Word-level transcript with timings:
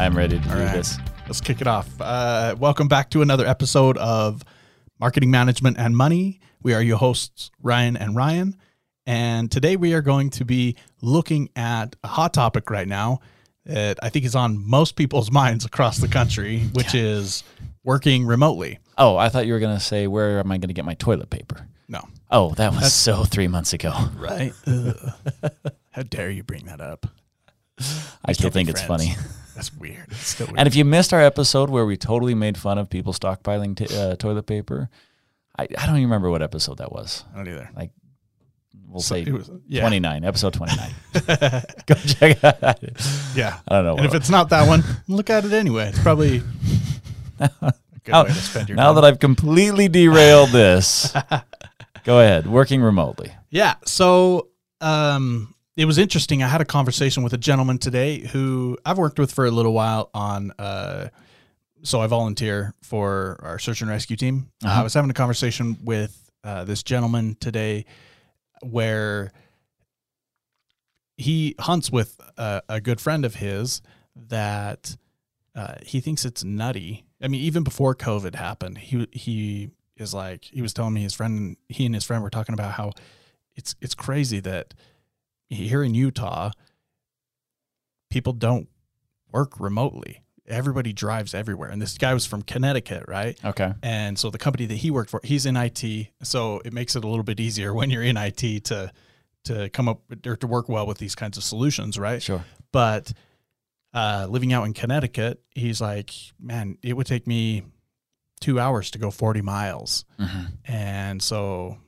I'm 0.00 0.16
ready 0.16 0.40
to 0.40 0.48
All 0.48 0.56
do 0.56 0.62
right. 0.62 0.72
this. 0.72 0.96
Let's 1.26 1.42
kick 1.42 1.60
it 1.60 1.66
off. 1.66 1.86
Uh, 2.00 2.56
welcome 2.58 2.88
back 2.88 3.10
to 3.10 3.20
another 3.20 3.46
episode 3.46 3.98
of 3.98 4.42
Marketing 4.98 5.30
Management 5.30 5.76
and 5.78 5.94
Money. 5.94 6.40
We 6.62 6.72
are 6.72 6.80
your 6.80 6.96
hosts, 6.96 7.50
Ryan 7.62 7.98
and 7.98 8.16
Ryan. 8.16 8.56
And 9.04 9.52
today 9.52 9.76
we 9.76 9.92
are 9.92 10.00
going 10.00 10.30
to 10.30 10.46
be 10.46 10.76
looking 11.02 11.50
at 11.54 11.96
a 12.02 12.08
hot 12.08 12.32
topic 12.32 12.70
right 12.70 12.88
now 12.88 13.20
that 13.66 13.98
I 14.02 14.08
think 14.08 14.24
is 14.24 14.34
on 14.34 14.66
most 14.66 14.96
people's 14.96 15.30
minds 15.40 15.66
across 15.66 15.98
the 15.98 16.08
country, 16.08 16.60
which 16.72 16.94
is 16.94 17.44
working 17.84 18.24
remotely. 18.24 18.78
Oh, 18.96 19.18
I 19.18 19.28
thought 19.28 19.46
you 19.46 19.52
were 19.52 19.60
going 19.60 19.76
to 19.76 19.84
say, 19.84 20.06
where 20.06 20.38
am 20.38 20.50
I 20.50 20.56
going 20.56 20.68
to 20.68 20.74
get 20.74 20.86
my 20.86 20.94
toilet 20.94 21.28
paper? 21.28 21.68
No. 21.88 22.00
Oh, 22.30 22.54
that 22.54 22.72
was 22.72 22.94
so 22.94 23.24
three 23.24 23.48
months 23.48 23.74
ago. 23.74 23.92
Right? 24.16 24.54
How 25.90 26.04
dare 26.04 26.30
you 26.30 26.42
bring 26.42 26.64
that 26.64 26.80
up? 26.80 27.06
I 28.24 28.32
still 28.32 28.48
think 28.50 28.70
it's 28.70 28.82
friends. 28.82 29.04
funny. 29.04 29.16
That's 29.60 29.74
weird. 29.74 30.12
Still 30.14 30.46
weird. 30.48 30.58
And 30.58 30.66
if 30.68 30.74
you 30.74 30.84
missed 30.84 31.12
our 31.12 31.20
episode 31.20 31.68
where 31.70 31.84
we 31.84 31.96
totally 31.96 32.34
made 32.34 32.56
fun 32.56 32.78
of 32.78 32.88
people 32.88 33.12
stockpiling 33.12 33.76
t- 33.76 33.94
uh, 33.96 34.16
toilet 34.16 34.44
paper, 34.46 34.88
I, 35.58 35.64
I 35.64 35.86
don't 35.86 35.96
even 35.96 36.04
remember 36.04 36.30
what 36.30 36.40
episode 36.42 36.78
that 36.78 36.90
was. 36.92 37.24
I 37.34 37.36
don't 37.38 37.48
either. 37.48 37.68
Like, 37.76 37.90
we'll 38.88 39.00
So 39.02 39.14
say 39.22 39.30
was- 39.30 39.50
yeah. 39.68 39.82
29, 39.82 40.24
episode 40.24 40.54
29. 40.54 40.90
Go 41.86 41.94
check 41.94 42.38
it 42.42 42.44
out. 42.44 42.82
Yeah. 43.36 43.58
I 43.68 43.74
don't 43.76 43.84
know. 43.84 43.96
And 43.96 44.06
if 44.06 44.14
it's 44.14 44.30
not 44.30 44.48
that 44.50 44.66
one, 44.66 44.82
look 45.08 45.28
at 45.30 45.44
it 45.44 45.52
anyway. 45.52 45.88
It's 45.88 46.02
probably 46.02 46.42
a 47.40 47.48
good 48.04 48.12
Now- 48.12 48.22
way 48.24 48.28
to 48.30 48.34
spend 48.34 48.68
your 48.70 48.76
now 48.76 48.94
that 48.94 49.04
I've 49.04 49.18
completely 49.20 49.88
derailed 49.88 50.50
this, 50.50 51.12
go 52.04 52.20
ahead. 52.20 52.46
Working 52.46 52.80
remotely. 52.82 53.32
Yeah. 53.50 53.74
So 53.84 54.48
um, 54.80 55.54
it 55.80 55.86
was 55.86 55.96
interesting. 55.96 56.42
I 56.42 56.48
had 56.48 56.60
a 56.60 56.66
conversation 56.66 57.22
with 57.22 57.32
a 57.32 57.38
gentleman 57.38 57.78
today 57.78 58.18
who 58.18 58.76
I've 58.84 58.98
worked 58.98 59.18
with 59.18 59.32
for 59.32 59.46
a 59.46 59.50
little 59.50 59.72
while 59.72 60.10
on. 60.12 60.52
Uh, 60.58 61.08
so 61.82 62.02
I 62.02 62.06
volunteer 62.06 62.74
for 62.82 63.40
our 63.42 63.58
search 63.58 63.80
and 63.80 63.88
rescue 63.88 64.14
team. 64.14 64.50
Uh-huh. 64.62 64.80
I 64.80 64.82
was 64.82 64.92
having 64.92 65.10
a 65.10 65.14
conversation 65.14 65.78
with 65.82 66.30
uh, 66.44 66.64
this 66.64 66.82
gentleman 66.82 67.34
today 67.40 67.86
where 68.62 69.32
he 71.16 71.54
hunts 71.58 71.90
with 71.90 72.20
a, 72.36 72.60
a 72.68 72.82
good 72.82 73.00
friend 73.00 73.24
of 73.24 73.36
his 73.36 73.80
that 74.14 74.98
uh, 75.54 75.76
he 75.82 76.00
thinks 76.00 76.26
it's 76.26 76.44
nutty. 76.44 77.06
I 77.22 77.28
mean, 77.28 77.40
even 77.40 77.62
before 77.62 77.94
COVID 77.94 78.34
happened, 78.34 78.76
he 78.76 79.08
he 79.12 79.70
is 79.96 80.12
like 80.12 80.44
he 80.44 80.60
was 80.60 80.74
telling 80.74 80.92
me 80.92 81.00
his 81.00 81.14
friend 81.14 81.56
he 81.70 81.86
and 81.86 81.94
his 81.94 82.04
friend 82.04 82.22
were 82.22 82.28
talking 82.28 82.52
about 82.52 82.72
how 82.72 82.92
it's 83.56 83.74
it's 83.80 83.94
crazy 83.94 84.40
that 84.40 84.74
here 85.50 85.82
in 85.82 85.94
Utah 85.94 86.50
people 88.10 88.32
don't 88.32 88.68
work 89.30 89.60
remotely. 89.60 90.22
Everybody 90.46 90.92
drives 90.92 91.32
everywhere. 91.32 91.70
And 91.70 91.80
this 91.80 91.96
guy 91.96 92.12
was 92.12 92.26
from 92.26 92.42
Connecticut, 92.42 93.04
right? 93.06 93.38
Okay. 93.44 93.72
And 93.84 94.18
so 94.18 94.30
the 94.30 94.38
company 94.38 94.66
that 94.66 94.74
he 94.78 94.90
worked 94.90 95.10
for, 95.10 95.20
he's 95.22 95.46
in 95.46 95.56
IT, 95.56 96.08
so 96.24 96.60
it 96.64 96.72
makes 96.72 96.96
it 96.96 97.04
a 97.04 97.08
little 97.08 97.22
bit 97.22 97.38
easier 97.38 97.72
when 97.78 97.90
you're 97.90 98.02
in 98.02 98.16
IT 98.16 98.64
to 98.64 98.92
to 99.44 99.70
come 99.70 99.88
up 99.88 100.02
or 100.26 100.36
to 100.36 100.46
work 100.46 100.68
well 100.68 100.86
with 100.86 100.98
these 100.98 101.14
kinds 101.14 101.38
of 101.38 101.44
solutions, 101.44 101.98
right? 101.98 102.20
Sure. 102.20 102.44
But 102.72 103.12
uh, 103.94 104.26
living 104.28 104.52
out 104.52 104.66
in 104.66 104.74
Connecticut, 104.74 105.40
he's 105.54 105.80
like, 105.80 106.12
man, 106.38 106.76
it 106.82 106.94
would 106.94 107.06
take 107.06 107.26
me 107.26 107.62
two 108.40 108.60
hours 108.60 108.90
to 108.90 108.98
go 108.98 109.10
40 109.10 109.40
miles. 109.40 110.04
hmm 110.18 110.46
And 110.66 111.22
so 111.22 111.78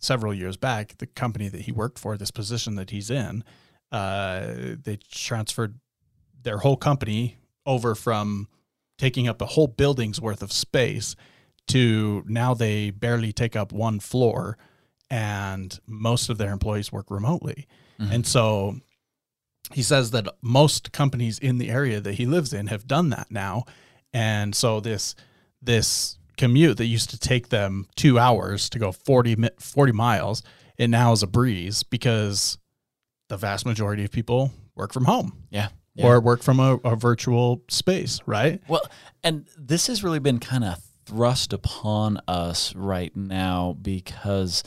several 0.00 0.34
years 0.34 0.56
back, 0.56 0.98
the 0.98 1.06
company 1.06 1.48
that 1.48 1.62
he 1.62 1.72
worked 1.72 1.98
for, 1.98 2.16
this 2.16 2.30
position 2.30 2.74
that 2.74 2.90
he's 2.90 3.10
in, 3.10 3.44
uh, 3.92 4.54
they 4.82 4.98
transferred 5.10 5.78
their 6.42 6.58
whole 6.58 6.76
company 6.76 7.36
over 7.66 7.94
from 7.94 8.48
taking 8.98 9.28
up 9.28 9.40
a 9.40 9.46
whole 9.46 9.66
building's 9.66 10.20
worth 10.20 10.42
of 10.42 10.52
space 10.52 11.14
to 11.68 12.24
now 12.26 12.54
they 12.54 12.90
barely 12.90 13.32
take 13.32 13.54
up 13.54 13.72
one 13.72 14.00
floor 14.00 14.58
and 15.10 15.78
most 15.86 16.28
of 16.28 16.38
their 16.38 16.52
employees 16.52 16.90
work 16.92 17.10
remotely. 17.10 17.66
Mhm. 17.98 18.12
And 18.12 18.26
so 18.26 18.80
he 19.72 19.82
says 19.82 20.10
that 20.10 20.28
most 20.42 20.92
companies 20.92 21.38
in 21.38 21.58
the 21.58 21.70
area 21.70 22.00
that 22.00 22.14
he 22.14 22.26
lives 22.26 22.52
in 22.52 22.68
have 22.68 22.86
done 22.86 23.10
that 23.10 23.30
now. 23.30 23.64
And 24.12 24.54
so 24.54 24.80
this 24.80 25.14
this 25.62 26.18
commute 26.40 26.76
that 26.78 26.86
used 26.86 27.10
to 27.10 27.18
take 27.18 27.50
them 27.50 27.86
2 27.96 28.18
hours 28.18 28.68
to 28.70 28.78
go 28.78 28.90
40 28.92 29.36
40 29.58 29.92
miles, 29.92 30.42
it 30.78 30.88
now 30.88 31.12
is 31.12 31.22
a 31.22 31.26
breeze 31.26 31.82
because 31.84 32.58
the 33.28 33.36
vast 33.36 33.64
majority 33.66 34.04
of 34.04 34.10
people 34.10 34.50
work 34.74 34.92
from 34.92 35.04
home 35.04 35.44
Yeah. 35.50 35.68
Yeah. 35.94 36.06
or 36.06 36.20
work 36.20 36.42
from 36.42 36.58
a, 36.60 36.76
a 36.84 36.96
virtual 36.96 37.62
space, 37.68 38.20
right? 38.26 38.60
Well, 38.68 38.82
and 39.22 39.46
this 39.58 39.86
has 39.88 40.02
really 40.02 40.18
been 40.20 40.38
kind 40.40 40.64
of 40.64 40.78
thrust 41.04 41.52
upon 41.52 42.20
us 42.28 42.74
right 42.74 43.14
now 43.16 43.76
because 43.82 44.62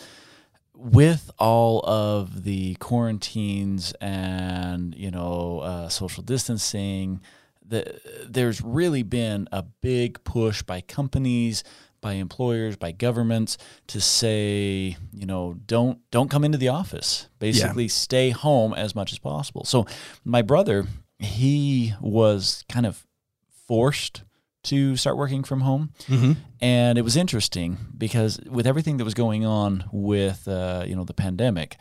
with 0.76 1.32
all 1.40 1.80
of 1.86 2.44
the 2.44 2.76
quarantines 2.76 3.94
and 4.02 4.94
you 4.96 5.10
know 5.12 5.60
uh, 5.60 5.90
social 5.90 6.24
distancing, 6.24 7.22
the, 7.66 8.00
there's 8.28 8.62
really 8.62 9.04
been 9.04 9.48
a 9.52 9.64
big 9.64 10.24
push 10.24 10.62
by 10.62 10.82
companies, 10.82 11.64
by 12.02 12.14
employers, 12.14 12.76
by 12.76 12.92
governments 12.92 13.58
to 13.88 14.02
say, 14.02 14.98
you 15.14 15.26
know, 15.26 15.56
don't 15.66 16.00
don't 16.12 16.30
come 16.30 16.44
into 16.44 16.58
the 16.58 16.68
office. 16.68 17.30
Basically, 17.40 17.88
stay 17.88 18.30
home 18.30 18.74
as 18.74 18.94
much 18.94 19.12
as 19.12 19.20
possible. 19.20 19.64
So, 19.64 19.86
my 20.24 20.42
brother, 20.42 20.86
he 21.18 21.94
was 22.02 22.64
kind 22.70 22.86
of 22.86 23.08
forced 23.68 24.24
to 24.64 24.96
start 24.96 25.18
working 25.18 25.44
from 25.44 25.62
home. 25.62 25.92
Mm-hmm. 26.08 26.34
And 26.62 26.98
it 26.98 27.02
was 27.02 27.18
interesting 27.18 27.78
because 27.98 28.40
with 28.50 28.66
everything 28.66 28.98
that 28.98 29.04
was 29.04 29.14
going 29.14 29.46
on 29.46 29.86
with 29.92 30.48
uh, 30.48 30.84
you 30.88 30.96
know 30.96 31.04
the 31.04 31.14
pandemic, 31.14 31.78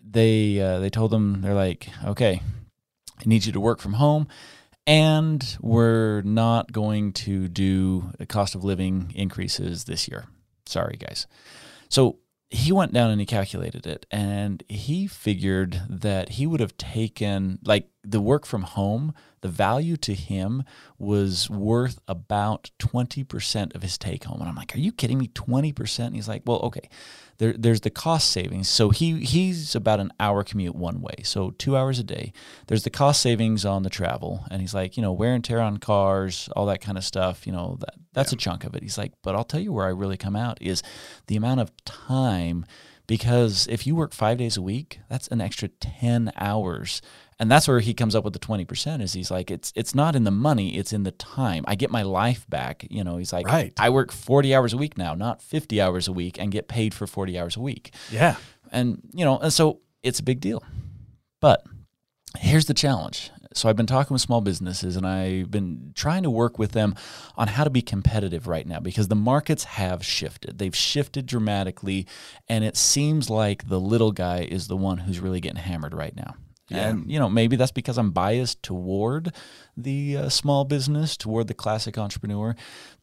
they 0.00 0.60
uh, 0.60 0.78
they 0.78 0.90
told 0.90 1.10
them 1.10 1.40
they're 1.40 1.54
like, 1.54 1.88
okay, 2.04 2.40
I 3.18 3.22
need 3.26 3.46
you 3.46 3.52
to 3.52 3.60
work 3.60 3.80
from 3.80 3.94
home, 3.94 4.28
and 4.88 5.58
we're 5.60 6.22
not 6.22 6.72
going 6.72 7.12
to 7.12 7.46
do 7.46 8.10
cost 8.26 8.54
of 8.54 8.64
living 8.64 9.12
increases 9.14 9.84
this 9.84 10.08
year. 10.08 10.24
Sorry, 10.64 10.96
guys. 10.96 11.26
So 11.90 12.20
he 12.48 12.72
went 12.72 12.94
down 12.94 13.10
and 13.10 13.20
he 13.20 13.26
calculated 13.26 13.86
it, 13.86 14.06
and 14.10 14.64
he 14.66 15.06
figured 15.06 15.82
that 15.90 16.30
he 16.30 16.46
would 16.46 16.60
have 16.60 16.74
taken 16.78 17.58
like 17.62 17.90
the 18.04 18.20
work 18.20 18.46
from 18.46 18.62
home. 18.62 19.14
The 19.40 19.48
value 19.48 19.96
to 19.98 20.14
him 20.14 20.64
was 20.98 21.48
worth 21.48 22.00
about 22.08 22.70
20% 22.80 23.74
of 23.74 23.82
his 23.82 23.96
take 23.96 24.24
home. 24.24 24.40
And 24.40 24.48
I'm 24.48 24.56
like, 24.56 24.74
are 24.74 24.80
you 24.80 24.90
kidding 24.90 25.18
me? 25.18 25.28
20%? 25.28 26.06
And 26.06 26.14
he's 26.16 26.28
like, 26.28 26.42
well, 26.44 26.58
okay, 26.60 26.88
there, 27.38 27.52
there's 27.52 27.82
the 27.82 27.90
cost 27.90 28.30
savings. 28.30 28.68
So 28.68 28.90
he, 28.90 29.24
he's 29.24 29.76
about 29.76 30.00
an 30.00 30.12
hour 30.18 30.42
commute 30.42 30.74
one 30.74 31.00
way. 31.00 31.22
So 31.22 31.50
two 31.50 31.76
hours 31.76 32.00
a 32.00 32.04
day. 32.04 32.32
There's 32.66 32.82
the 32.82 32.90
cost 32.90 33.22
savings 33.22 33.64
on 33.64 33.84
the 33.84 33.90
travel. 33.90 34.44
And 34.50 34.60
he's 34.60 34.74
like, 34.74 34.96
you 34.96 35.02
know, 35.02 35.12
wear 35.12 35.34
and 35.34 35.44
tear 35.44 35.60
on 35.60 35.76
cars, 35.76 36.48
all 36.56 36.66
that 36.66 36.80
kind 36.80 36.98
of 36.98 37.04
stuff, 37.04 37.46
you 37.46 37.52
know, 37.52 37.76
that, 37.80 37.94
that's 38.12 38.32
a 38.32 38.36
chunk 38.36 38.64
of 38.64 38.74
it. 38.74 38.82
He's 38.82 38.98
like, 38.98 39.12
but 39.22 39.36
I'll 39.36 39.44
tell 39.44 39.60
you 39.60 39.72
where 39.72 39.86
I 39.86 39.90
really 39.90 40.16
come 40.16 40.34
out 40.34 40.58
is 40.60 40.82
the 41.28 41.36
amount 41.36 41.60
of 41.60 41.70
time 41.84 42.66
because 43.08 43.66
if 43.68 43.84
you 43.88 43.96
work 43.96 44.14
five 44.14 44.38
days 44.38 44.56
a 44.56 44.62
week, 44.62 45.00
that's 45.10 45.26
an 45.28 45.40
extra 45.40 45.66
10 45.66 46.30
hours. 46.36 47.02
And 47.40 47.50
that's 47.50 47.66
where 47.66 47.80
he 47.80 47.94
comes 47.94 48.14
up 48.14 48.22
with 48.24 48.32
the 48.32 48.38
20% 48.38 49.00
is 49.00 49.12
he's 49.14 49.30
like 49.30 49.50
it's 49.50 49.72
it's 49.76 49.94
not 49.94 50.14
in 50.16 50.24
the 50.24 50.30
money 50.30 50.76
it's 50.76 50.92
in 50.92 51.02
the 51.04 51.12
time. 51.12 51.64
I 51.68 51.74
get 51.74 51.90
my 51.90 52.02
life 52.02 52.48
back 52.48 52.84
you 52.90 53.02
know 53.04 53.16
he's 53.16 53.32
like 53.32 53.46
Right. 53.46 53.72
i 53.78 53.90
work 53.90 54.10
40 54.12 54.54
hours 54.54 54.72
a 54.72 54.76
week 54.76 54.98
now 54.98 55.14
not 55.14 55.40
50 55.40 55.80
hours 55.80 56.08
a 56.08 56.12
week 56.12 56.36
and 56.40 56.50
get 56.50 56.66
paid 56.68 56.94
for 56.94 57.06
40 57.06 57.38
hours 57.38 57.56
a 57.56 57.60
week. 57.60 57.92
Yeah. 58.10 58.36
and 58.72 59.00
you 59.12 59.24
know 59.24 59.38
and 59.38 59.52
so 59.52 59.80
it's 60.02 60.18
a 60.20 60.22
big 60.24 60.40
deal. 60.40 60.62
But 61.40 61.64
here's 62.38 62.66
the 62.66 62.74
challenge 62.74 63.30
so 63.54 63.68
i've 63.68 63.76
been 63.76 63.86
talking 63.86 64.14
with 64.14 64.20
small 64.20 64.40
businesses 64.40 64.96
and 64.96 65.06
i've 65.06 65.50
been 65.50 65.92
trying 65.94 66.22
to 66.22 66.30
work 66.30 66.58
with 66.58 66.72
them 66.72 66.94
on 67.36 67.48
how 67.48 67.64
to 67.64 67.70
be 67.70 67.82
competitive 67.82 68.46
right 68.46 68.66
now 68.66 68.80
because 68.80 69.08
the 69.08 69.14
markets 69.16 69.64
have 69.64 70.04
shifted 70.04 70.58
they've 70.58 70.76
shifted 70.76 71.26
dramatically 71.26 72.06
and 72.48 72.64
it 72.64 72.76
seems 72.76 73.30
like 73.30 73.68
the 73.68 73.80
little 73.80 74.12
guy 74.12 74.40
is 74.50 74.68
the 74.68 74.76
one 74.76 74.98
who's 74.98 75.20
really 75.20 75.40
getting 75.40 75.56
hammered 75.62 75.94
right 75.94 76.14
now 76.16 76.34
Yeah. 76.68 76.88
and 76.88 77.10
you 77.10 77.18
know 77.18 77.28
maybe 77.30 77.56
that's 77.56 77.72
because 77.72 77.96
i'm 77.98 78.10
biased 78.10 78.62
toward 78.62 79.32
the 79.76 80.16
uh, 80.16 80.28
small 80.28 80.64
business 80.64 81.16
toward 81.16 81.46
the 81.48 81.54
classic 81.54 81.96
entrepreneur 81.96 82.54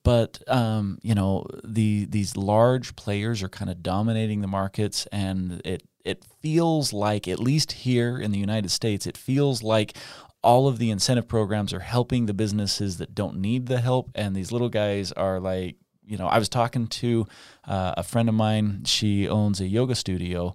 but 0.03 0.43
um, 0.47 0.99
you 1.01 1.15
know 1.15 1.47
the 1.63 2.05
these 2.05 2.37
large 2.37 2.95
players 2.95 3.41
are 3.41 3.49
kind 3.49 3.71
of 3.71 3.81
dominating 3.81 4.41
the 4.41 4.47
markets 4.47 5.07
and 5.11 5.61
it 5.65 5.81
it 6.03 6.23
feels 6.43 6.93
like 6.93 7.27
at 7.27 7.39
least 7.39 7.71
here 7.71 8.19
in 8.19 8.31
the 8.31 8.37
United 8.37 8.69
States 8.69 9.07
it 9.07 9.17
feels 9.17 9.63
like 9.63 9.97
all 10.45 10.67
of 10.67 10.77
the 10.77 10.91
incentive 10.91 11.27
programs 11.27 11.73
are 11.73 11.79
helping 11.79 12.27
the 12.27 12.33
businesses 12.33 12.97
that 12.97 13.15
don't 13.15 13.37
need 13.37 13.65
the 13.65 13.81
help 13.81 14.11
and 14.13 14.35
these 14.35 14.51
little 14.51 14.69
guys 14.69 15.11
are 15.11 15.39
like 15.39 15.75
you 16.05 16.17
know 16.17 16.27
I 16.27 16.37
was 16.37 16.47
talking 16.47 16.85
to 16.87 17.25
uh, 17.67 17.95
a 17.97 18.03
friend 18.03 18.29
of 18.29 18.35
mine. 18.35 18.83
She 18.85 19.27
owns 19.27 19.59
a 19.59 19.67
yoga 19.67 19.95
studio 19.95 20.53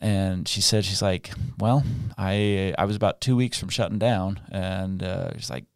and 0.00 0.48
she 0.48 0.60
said 0.60 0.84
she's 0.84 1.00
like 1.00 1.30
well 1.56 1.84
I 2.18 2.74
I 2.76 2.84
was 2.84 2.96
about 2.96 3.20
2 3.20 3.36
weeks 3.36 3.60
from 3.60 3.68
shutting 3.68 4.00
down 4.00 4.40
and 4.50 5.00
uh, 5.04 5.36
she's 5.36 5.50
like 5.50 5.66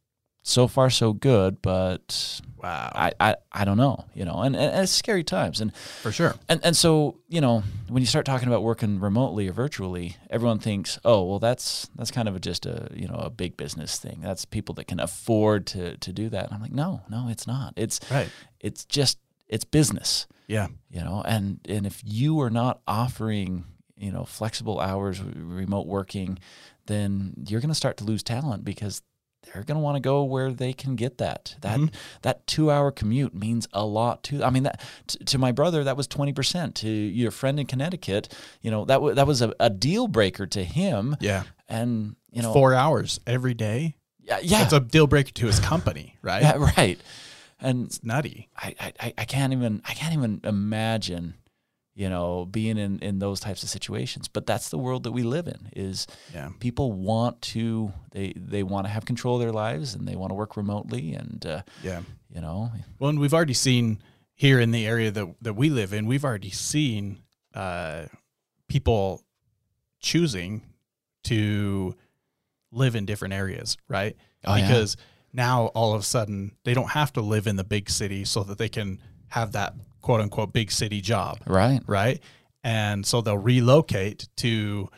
so 0.48 0.68
far 0.68 0.88
so 0.90 1.12
good, 1.12 1.60
but 1.60 2.40
Wow. 2.62 2.90
I, 2.94 3.12
I, 3.20 3.36
I 3.52 3.64
don't 3.64 3.76
know, 3.76 4.04
you 4.14 4.24
know, 4.24 4.40
and, 4.42 4.54
and 4.56 4.82
it's 4.82 4.92
scary 4.92 5.22
times. 5.24 5.60
And, 5.60 5.74
For 6.02 6.10
sure. 6.12 6.34
and, 6.48 6.60
and 6.64 6.76
so, 6.76 7.18
you 7.28 7.40
know, 7.40 7.62
when 7.88 8.00
you 8.00 8.06
start 8.06 8.24
talking 8.26 8.46
about 8.48 8.62
working 8.62 8.98
remotely 9.00 9.48
or 9.48 9.52
virtually, 9.52 10.16
everyone 10.30 10.58
thinks, 10.60 10.98
oh, 11.04 11.24
well, 11.24 11.38
that's, 11.40 11.88
that's 11.96 12.10
kind 12.12 12.28
of 12.28 12.36
a, 12.36 12.40
just 12.40 12.64
a, 12.64 12.88
you 12.94 13.08
know, 13.08 13.16
a 13.16 13.28
big 13.28 13.56
business 13.56 13.98
thing. 13.98 14.20
That's 14.22 14.44
people 14.44 14.74
that 14.76 14.86
can 14.86 15.00
afford 15.00 15.66
to, 15.68 15.96
to 15.98 16.12
do 16.12 16.28
that. 16.30 16.44
And 16.46 16.54
I'm 16.54 16.62
like, 16.62 16.72
no, 16.72 17.02
no, 17.10 17.28
it's 17.28 17.46
not. 17.46 17.74
It's, 17.76 18.00
Right. 18.10 18.28
it's 18.60 18.84
just, 18.84 19.18
it's 19.48 19.64
business, 19.64 20.26
Yeah. 20.46 20.68
you 20.90 21.00
know, 21.00 21.22
and, 21.26 21.58
and 21.68 21.86
if 21.86 22.00
you 22.04 22.40
are 22.40 22.50
not 22.50 22.80
offering, 22.86 23.64
you 23.96 24.12
know, 24.12 24.24
flexible 24.24 24.80
hours, 24.80 25.20
remote 25.22 25.86
working, 25.86 26.38
then 26.86 27.34
you're 27.48 27.60
going 27.60 27.68
to 27.68 27.74
start 27.74 27.96
to 27.98 28.04
lose 28.04 28.22
talent 28.22 28.64
because 28.64 29.02
they're 29.42 29.62
going 29.62 29.76
to 29.76 29.82
want 29.82 29.96
to 29.96 30.00
go 30.00 30.24
where 30.24 30.52
they 30.52 30.72
can 30.72 30.96
get 30.96 31.18
that. 31.18 31.54
That 31.60 31.78
Mhm. 31.78 31.90
that 32.22 32.46
two 32.46 32.70
hour 32.70 32.90
commute 32.90 33.34
means 33.34 33.68
a 33.72 33.84
lot 33.84 34.22
to. 34.24 34.42
I 34.42 34.50
mean, 34.50 34.64
that 34.64 34.80
t- 35.06 35.18
to 35.24 35.38
my 35.38 35.52
brother 35.52 35.84
that 35.84 35.96
was 35.96 36.06
twenty 36.06 36.32
percent. 36.32 36.74
To 36.76 36.88
your 36.88 37.30
friend 37.30 37.60
in 37.60 37.66
Connecticut, 37.66 38.28
you 38.60 38.70
know 38.70 38.84
that 38.86 38.94
w- 38.96 39.14
that 39.14 39.26
was 39.26 39.42
a, 39.42 39.54
a 39.60 39.70
deal 39.70 40.08
breaker 40.08 40.46
to 40.46 40.64
him. 40.64 41.16
Yeah. 41.20 41.44
And 41.68 42.16
you 42.32 42.42
know, 42.42 42.52
Four 42.52 42.74
hours 42.74 43.18
every 43.26 43.54
day. 43.54 43.96
yeah, 44.22 44.38
yeah, 44.42 44.58
That's 44.58 44.72
a 44.72 44.80
deal 44.80 45.06
breaker 45.06 45.30
to 45.32 45.46
his 45.46 45.58
company, 45.60 46.16
right? 46.22 46.42
yeah, 46.42 46.56
right. 46.76 47.00
And 47.60 47.86
It's 47.86 48.04
nutty. 48.04 48.48
I, 48.56 48.74
I, 49.00 49.14
I 49.16 49.24
can't 49.24 49.52
even 49.52 49.80
I 49.88 49.94
can't 49.94 50.12
even 50.12 50.40
imagine, 50.44 51.34
you 51.98 52.10
know, 52.10 52.44
being 52.44 52.76
in, 52.76 52.98
in 53.00 53.18
those 53.20 53.40
types 53.40 53.62
of 53.62 53.70
situations. 53.70 54.28
But 54.28 54.44
that's 54.46 54.68
the 54.68 54.76
world 54.76 55.04
that 55.04 55.12
we 55.12 55.22
live 55.22 55.46
in. 55.48 55.70
Is 55.74 56.06
Yeah. 56.34 56.50
people 56.60 56.92
want 56.92 57.40
to 57.56 57.92
they 58.12 58.34
they 58.36 58.62
want 58.62 58.86
to 58.86 58.90
have 58.92 59.04
control 59.06 59.36
of 59.36 59.40
their 59.40 59.50
lives 59.52 59.94
and 59.94 60.06
they 60.06 60.14
want 60.14 60.30
to 60.30 60.34
work 60.34 60.56
remotely 60.58 61.14
and 61.14 61.44
uh, 61.46 61.62
Yeah. 61.82 62.02
you 62.34 62.40
know 62.42 62.70
Well, 62.98 63.08
and 63.10 63.18
we've 63.18 63.32
already 63.34 63.54
seen 63.54 63.98
here 64.34 64.60
in 64.60 64.70
the 64.72 64.86
area 64.86 65.10
that, 65.10 65.26
that 65.40 65.54
we 65.54 65.70
live 65.70 65.94
in, 65.94 66.04
we've 66.06 66.24
already 66.24 66.50
seen 66.50 67.22
uh, 67.54 68.04
people 68.68 69.22
choosing 70.00 70.62
to 71.24 71.94
live 72.70 72.94
in 72.94 73.06
different 73.06 73.32
areas, 73.34 73.76
right? 73.88 74.16
Oh, 74.44 74.54
yeah. 74.54 74.66
because 74.68 74.96
now 75.32 75.66
all 75.68 75.94
of 75.94 76.00
a 76.00 76.04
sudden 76.04 76.52
they 76.64 76.74
don't 76.74 76.90
have 76.90 77.12
to 77.14 77.20
live 77.22 77.46
in 77.46 77.56
the 77.56 77.64
big 77.64 77.88
city 77.90 78.24
so 78.24 78.42
that 78.44 78.58
they 78.58 78.68
can 78.68 79.00
have 79.28 79.52
that 79.52 79.74
quote 80.06 80.20
unquote 80.20 80.52
big 80.52 80.70
city 80.70 81.00
job, 81.00 81.40
right. 81.48 81.80
Right? 81.88 82.20
And 82.62 83.04
so 83.04 83.20
they'll 83.20 83.36
relocate 83.36 84.28
to 84.36 84.88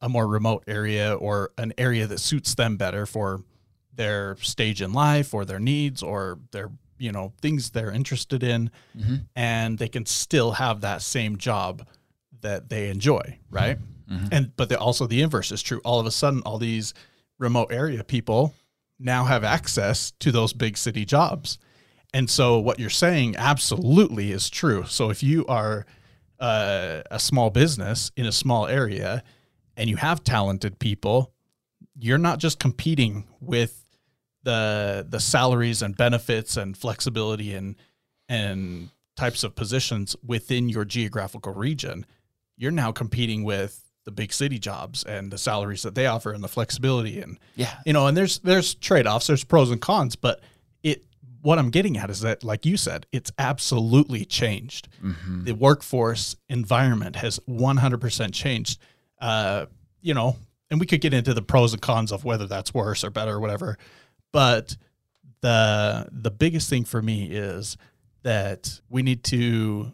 a 0.00 0.08
more 0.08 0.26
remote 0.26 0.64
area 0.66 1.14
or 1.14 1.52
an 1.58 1.72
area 1.78 2.08
that 2.08 2.18
suits 2.18 2.56
them 2.56 2.76
better 2.76 3.06
for 3.06 3.44
their 3.94 4.34
stage 4.40 4.82
in 4.82 4.92
life 4.92 5.32
or 5.32 5.44
their 5.44 5.60
needs 5.60 6.02
or 6.02 6.40
their 6.50 6.72
you 6.98 7.12
know 7.12 7.32
things 7.40 7.70
they're 7.70 7.92
interested 7.92 8.42
in. 8.42 8.70
Hmm 9.00 9.16
and 9.36 9.78
they 9.78 9.88
can 9.88 10.06
still 10.06 10.50
have 10.52 10.80
that 10.80 11.02
same 11.02 11.36
job 11.38 11.86
that 12.40 12.68
they 12.68 12.90
enjoy. 12.90 13.38
Right? 13.48 13.78
Mhm. 14.10 14.28
and 14.32 14.56
but 14.56 14.72
also 14.74 15.06
the 15.06 15.22
inverse 15.22 15.52
is 15.52 15.62
true. 15.62 15.80
All 15.84 16.00
of 16.00 16.06
a 16.06 16.10
sudden 16.10 16.42
all 16.44 16.58
these 16.58 16.94
remote 17.38 17.70
area 17.70 18.02
people 18.02 18.54
now 18.98 19.22
have 19.24 19.44
access 19.44 20.12
to 20.18 20.32
those 20.32 20.52
big 20.52 20.76
city 20.76 21.04
jobs 21.04 21.58
and 22.14 22.28
so 22.28 22.58
what 22.58 22.78
you're 22.78 22.90
saying 22.90 23.36
absolutely 23.36 24.32
is 24.32 24.50
true. 24.50 24.84
So 24.86 25.10
if 25.10 25.22
you 25.22 25.46
are 25.46 25.86
uh, 26.38 27.02
a 27.10 27.18
small 27.18 27.50
business 27.50 28.10
in 28.16 28.26
a 28.26 28.32
small 28.32 28.66
area 28.66 29.22
and 29.76 29.88
you 29.88 29.96
have 29.96 30.24
talented 30.24 30.78
people 30.78 31.32
you're 31.98 32.18
not 32.18 32.38
just 32.38 32.58
competing 32.58 33.24
with 33.40 33.84
the 34.42 35.06
the 35.08 35.20
salaries 35.20 35.82
and 35.82 35.96
benefits 35.96 36.56
and 36.56 36.76
flexibility 36.76 37.54
and 37.54 37.76
and 38.28 38.90
types 39.16 39.44
of 39.44 39.54
positions 39.54 40.16
within 40.24 40.68
your 40.68 40.84
geographical 40.84 41.52
region 41.52 42.04
you're 42.56 42.70
now 42.70 42.90
competing 42.90 43.44
with 43.44 43.84
the 44.04 44.10
big 44.10 44.32
city 44.32 44.58
jobs 44.58 45.04
and 45.04 45.30
the 45.30 45.38
salaries 45.38 45.82
that 45.82 45.94
they 45.94 46.06
offer 46.06 46.32
and 46.32 46.42
the 46.42 46.48
flexibility 46.48 47.20
and 47.20 47.38
yeah. 47.54 47.74
you 47.86 47.92
know 47.92 48.06
and 48.06 48.16
there's 48.16 48.40
there's 48.40 48.74
trade-offs 48.74 49.26
there's 49.28 49.44
pros 49.44 49.70
and 49.70 49.80
cons 49.80 50.16
but 50.16 50.40
it 50.82 51.04
what 51.42 51.58
i'm 51.58 51.70
getting 51.70 51.96
at 51.98 52.08
is 52.08 52.20
that 52.20 52.42
like 52.42 52.64
you 52.64 52.76
said 52.76 53.06
it's 53.12 53.30
absolutely 53.38 54.24
changed. 54.24 54.88
Hmm 55.00 55.44
the 55.44 55.52
workforce 55.52 56.36
environment 56.48 57.16
has 57.16 57.38
100% 57.48 58.32
changed. 58.32 58.80
Uh 59.20 59.66
you 60.00 60.14
know 60.14 60.36
and 60.70 60.80
we 60.80 60.86
could 60.86 61.00
get 61.02 61.12
into 61.12 61.34
the 61.34 61.42
pros 61.42 61.72
and 61.74 61.82
cons 61.82 62.12
of 62.12 62.24
whether 62.24 62.46
that's 62.46 62.72
worse 62.72 63.04
or 63.04 63.10
better 63.10 63.32
or 63.32 63.40
whatever 63.40 63.76
but 64.32 64.76
the 65.42 66.08
the 66.10 66.30
biggest 66.30 66.70
thing 66.70 66.84
for 66.84 67.02
me 67.02 67.26
is 67.26 67.76
that 68.22 68.80
we 68.88 69.02
need 69.02 69.22
to 69.24 69.92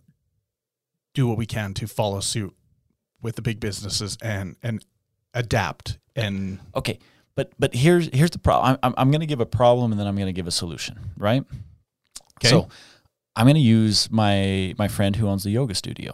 do 1.15 1.27
what 1.27 1.37
we 1.39 1.47
can 1.47 1.75
to 1.75 1.87
follow 1.87 2.21
suit 2.21 2.55
with 3.23 3.35
the 3.37 3.43
big 3.43 3.59
businesses 3.59 4.17
and 4.23 4.57
and 4.63 4.85
adapt 5.35 5.99
and 6.15 6.61
okay 6.75 6.99
but 7.39 7.53
but 7.57 7.73
here's 7.73 8.11
here's 8.13 8.33
the 8.33 8.39
problem. 8.41 8.77
I'm, 8.83 8.95
I'm 8.99 9.11
going 9.13 9.21
to 9.21 9.27
give 9.27 9.39
a 9.39 9.47
problem 9.47 9.93
and 9.93 10.01
then 10.01 10.09
i'm 10.09 10.17
going 10.17 10.27
to 10.27 10.33
give 10.33 10.49
a 10.49 10.51
solution 10.51 10.99
right? 11.17 11.45
Okay. 12.39 12.49
so 12.49 12.69
i'm 13.37 13.47
going 13.47 13.55
to 13.55 13.61
use 13.61 14.11
my 14.11 14.75
my 14.77 14.89
friend 14.89 15.15
who 15.15 15.29
owns 15.29 15.45
the 15.45 15.51
yoga 15.51 15.77
studio. 15.77 16.13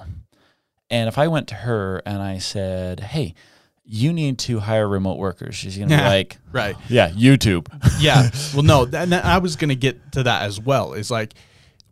And 0.90 1.08
if 1.08 1.16
i 1.16 1.26
went 1.26 1.48
to 1.48 1.54
her 1.54 2.02
and 2.04 2.20
i 2.20 2.36
said 2.36 3.00
hey 3.00 3.34
you 3.86 4.12
need 4.12 4.38
to 4.40 4.60
hire 4.60 4.86
remote 4.86 5.16
workers 5.16 5.54
she's 5.54 5.78
going 5.78 5.88
to 5.88 5.96
be 5.96 6.02
like 6.02 6.36
right. 6.52 6.76
Yeah 6.90 7.08
youtube. 7.08 7.68
Yeah. 8.00 8.28
Well 8.52 8.62
no 8.62 8.86
and 8.92 9.14
i 9.14 9.38
was 9.38 9.56
going 9.56 9.70
to 9.70 9.76
get 9.76 10.12
to 10.12 10.24
that 10.24 10.42
as 10.42 10.60
well. 10.60 10.92
Is 10.92 11.10
like 11.10 11.32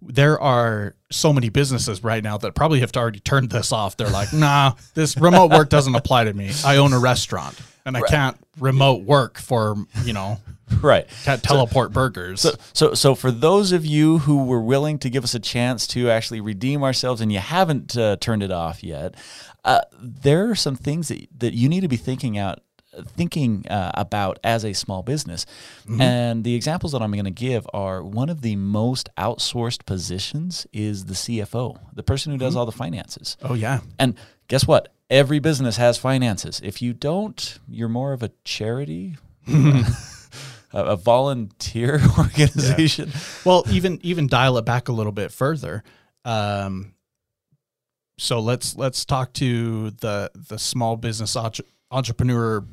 there 0.03 0.39
are 0.41 0.95
so 1.11 1.33
many 1.33 1.49
businesses 1.49 2.05
right 2.05 2.23
now 2.23 2.37
that 2.37 2.55
probably 2.55 2.81
have 2.81 2.93
to 2.93 2.99
already 2.99 3.21
turned 3.21 3.49
this 3.49 3.73
off. 3.73 3.97
They're 3.97 4.11
like 4.11 4.35
nah 4.35 4.75
this 4.93 5.17
remote 5.17 5.51
work 5.51 5.71
doesn't 5.71 5.95
apply 5.95 6.25
to 6.25 6.35
me. 6.35 6.51
I 6.67 6.77
own 6.77 6.93
a 6.93 6.99
restaurant 6.99 7.59
and 7.85 7.97
i 7.97 8.01
Right. 8.01 8.11
can't 8.11 8.37
remote 8.59 9.03
work 9.05 9.39
for 9.39 9.77
you 10.05 10.13
know 10.13 10.39
right 10.83 11.07
can't 11.25 11.43
teleport 11.43 11.93
burgers 11.93 12.41
So, 12.41 12.53
so, 12.73 12.95
so 12.95 13.15
for 13.15 13.31
those 13.31 13.73
of 13.73 13.85
you 13.85 14.19
who 14.19 14.45
were 14.45 14.61
willing 14.63 14.99
to 15.01 15.11
give 15.11 15.23
us 15.25 15.35
a 15.35 15.41
chance 15.41 15.87
to 15.89 16.09
actually 16.11 16.41
redeem 16.41 16.83
ourselves, 16.83 17.21
and 17.21 17.31
you 17.33 17.39
haven't 17.41 17.97
uh, 17.97 18.17
turned 18.21 18.43
it 18.43 18.51
off 18.51 18.83
yet, 18.83 19.15
uh, 19.65 19.83
there 20.01 20.49
are 20.51 20.55
some 20.55 20.77
things 20.77 21.09
that 21.09 21.27
that 21.39 21.53
you 21.55 21.69
need 21.69 21.81
to 21.83 21.89
be 21.89 21.97
thinking 21.99 22.39
out, 22.39 22.61
thinking 23.17 23.67
uh, 23.69 23.91
about 23.95 24.39
as 24.45 24.65
a 24.65 24.73
small 24.73 25.03
business. 25.03 25.45
And 26.01 26.43
the 26.45 26.55
examples 26.55 26.93
that 26.93 27.03
I'm 27.03 27.13
going 27.13 27.25
to 27.27 27.31
give 27.31 27.67
are 27.75 28.03
one 28.03 28.31
of 28.31 28.41
the 28.41 28.57
most 28.57 29.11
outsourced 29.19 29.85
positions 29.85 30.67
is 30.73 31.05
the 31.05 31.15
CFO, 31.15 31.79
the 31.95 32.03
person 32.03 32.33
who 32.33 32.39
does 32.39 32.57
all 32.57 32.65
the 32.67 32.73
finances. 32.73 33.37
oh 33.43 33.55
yeah 33.55 33.81
And 33.99 34.15
guess 34.49 34.67
what? 34.67 34.89
Every 35.13 35.39
business 35.41 35.77
has 35.77 35.99
finances. 35.99 36.61
If 36.65 36.81
you 36.81 36.93
don't, 36.95 37.59
you're 37.69 37.89
more 37.91 38.13
of 38.15 38.23
a 38.23 38.31
charity, 38.45 39.17
a, 40.73 40.97
volunteer 40.97 42.01
organization. 42.19 43.11
well 43.45 43.63
even 43.71 43.99
even 44.03 44.27
dial 44.27 44.57
it 44.59 44.65
back 44.65 44.89
a 44.89 44.93
little 44.93 45.13
bit 45.13 45.31
further 45.31 45.83
um 46.25 46.95
so 48.19 48.39
let's 48.41 48.77
let's 48.77 49.05
talk 49.05 49.33
to 49.35 49.91
the 49.91 50.31
the 50.35 50.59
small 50.59 50.97
business 50.97 51.35
entre- 51.37 51.65
entrepreneur 51.91 52.65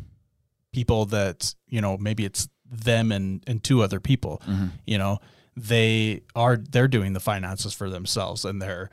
people 0.71 1.05
that 1.07 1.55
you 1.67 1.81
know 1.81 1.97
maybe 1.97 2.23
it's 2.23 2.47
them 2.69 3.11
and 3.11 3.43
and 3.47 3.63
two 3.63 3.81
other 3.81 3.99
people 3.99 4.41
Mhm. 4.47 4.69
you 4.85 4.97
know 4.99 5.17
they 5.57 6.21
are 6.35 6.55
they're 6.57 6.87
doing 6.87 7.13
the 7.13 7.19
finances 7.19 7.73
for 7.73 7.89
themselves 7.89 8.45
and 8.45 8.61
they're 8.61 8.89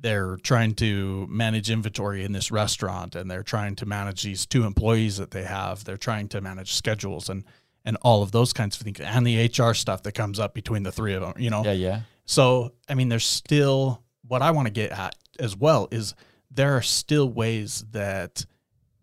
they're 0.00 0.36
trying 0.38 0.74
to 0.74 1.26
manage 1.28 1.70
inventory 1.70 2.24
in 2.24 2.32
this 2.32 2.50
restaurant 2.50 3.14
and 3.14 3.30
they're 3.30 3.42
trying 3.42 3.76
to 3.76 3.86
manage 3.86 4.22
these 4.22 4.46
two 4.46 4.64
employees 4.64 5.18
that 5.18 5.30
they 5.30 5.44
have 5.44 5.84
they're 5.84 5.96
trying 5.96 6.28
to 6.28 6.40
manage 6.40 6.72
schedules 6.74 7.28
and 7.28 7.44
and 7.84 7.96
all 8.02 8.22
of 8.22 8.30
those 8.32 8.52
kinds 8.52 8.76
of 8.76 8.82
things 8.82 9.00
and 9.00 9.26
the 9.26 9.46
HR 9.46 9.72
stuff 9.74 10.02
that 10.02 10.12
comes 10.12 10.38
up 10.38 10.54
between 10.54 10.82
the 10.82 10.92
three 10.92 11.14
of 11.14 11.22
them 11.22 11.34
you 11.38 11.50
know 11.50 11.64
Yeah, 11.64 11.72
yeah. 11.72 12.00
so, 12.24 12.72
I 12.88 12.94
mean, 12.94 13.08
there's 13.08 13.26
still 13.26 14.02
what 14.26 14.42
I 14.42 14.50
want 14.52 14.66
to 14.66 14.72
get 14.72 14.90
at 14.92 15.14
as 15.38 15.56
well 15.56 15.88
is 15.90 16.14
there 16.50 16.76
are 16.76 16.82
still 16.82 17.28
ways 17.28 17.84
that 17.92 18.44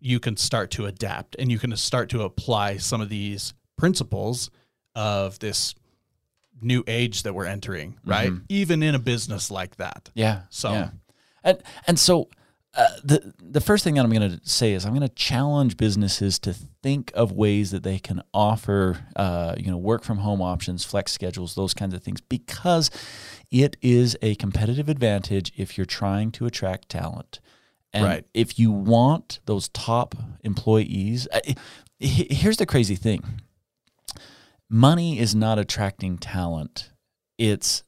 you 0.00 0.20
can 0.20 0.36
start 0.36 0.70
to 0.72 0.86
adapt 0.86 1.34
and 1.38 1.50
you 1.50 1.58
can 1.58 1.76
start 1.76 2.08
to 2.10 2.22
apply 2.22 2.76
some 2.76 3.00
of 3.00 3.08
these 3.08 3.52
principles 3.76 4.50
of 4.94 5.38
this 5.40 5.74
new 6.60 6.82
age 6.86 7.22
that 7.24 7.34
we're 7.34 7.46
entering, 7.46 7.98
right? 8.04 8.30
Mhm. 8.30 8.42
Even 8.48 8.82
in 8.82 8.94
a 8.94 8.98
business 8.98 9.50
like 9.50 9.76
that. 9.76 10.10
Yeah. 10.14 10.42
So- 10.50 10.72
yeah. 10.72 10.90
and 11.44 11.62
and 11.86 11.98
so 11.98 12.28
uh, 12.74 12.86
the 13.02 13.32
the 13.40 13.60
first 13.60 13.82
thing 13.82 13.94
that 13.94 14.04
I'm 14.04 14.12
going 14.12 14.38
to 14.38 14.40
say 14.48 14.72
is 14.74 14.84
I'm 14.84 14.92
going 14.92 15.00
to 15.08 15.14
challenge 15.14 15.76
businesses 15.76 16.38
to 16.40 16.52
think 16.82 17.10
of 17.14 17.32
ways 17.32 17.70
that 17.70 17.82
they 17.82 17.98
can 17.98 18.22
offer, 18.34 18.98
uh, 19.16 19.54
you 19.58 19.70
know, 19.70 19.78
work 19.78 20.04
from 20.04 20.18
home 20.18 20.40
options, 20.42 20.84
flex 20.84 21.10
schedules, 21.12 21.54
those 21.54 21.74
kinds 21.74 21.94
of 21.94 22.02
things, 22.02 22.20
because 22.20 22.90
it 23.50 23.76
is 23.82 24.16
a 24.22 24.34
competitive 24.36 24.88
advantage 24.88 25.50
if 25.56 25.76
you're 25.78 25.86
trying 25.86 26.30
to 26.32 26.46
attract 26.46 26.88
talent. 26.90 27.40
And 27.92 28.04
Right. 28.04 28.24
if 28.34 28.58
you 28.58 28.70
want 28.70 29.40
those 29.46 29.70
top 29.70 30.14
employees, 30.44 31.26
here's 31.98 32.58
the 32.58 32.66
crazy 32.66 32.96
thing 32.96 33.22
money 34.70 35.18
is 35.18 35.34
not 35.34 35.58
attracting 35.58 36.18
talent. 36.18 36.90
It's 37.38 37.84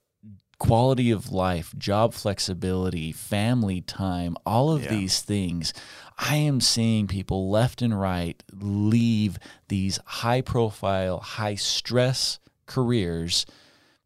quality 0.58 1.10
of 1.10 1.32
life, 1.32 1.72
job 1.78 2.12
flexibility, 2.12 3.12
family 3.12 3.80
time, 3.80 4.36
all 4.44 4.70
of 4.70 4.84
Yeah. 4.84 4.90
these 4.90 5.20
things. 5.22 5.72
I 6.18 6.36
am 6.36 6.60
seeing 6.60 7.06
people 7.06 7.48
left 7.50 7.80
and 7.80 7.98
right 7.98 8.42
leave 8.52 9.38
these 9.68 9.98
high 10.04 10.42
profile, 10.42 11.20
high 11.20 11.54
stress 11.54 12.38
careers 12.66 13.46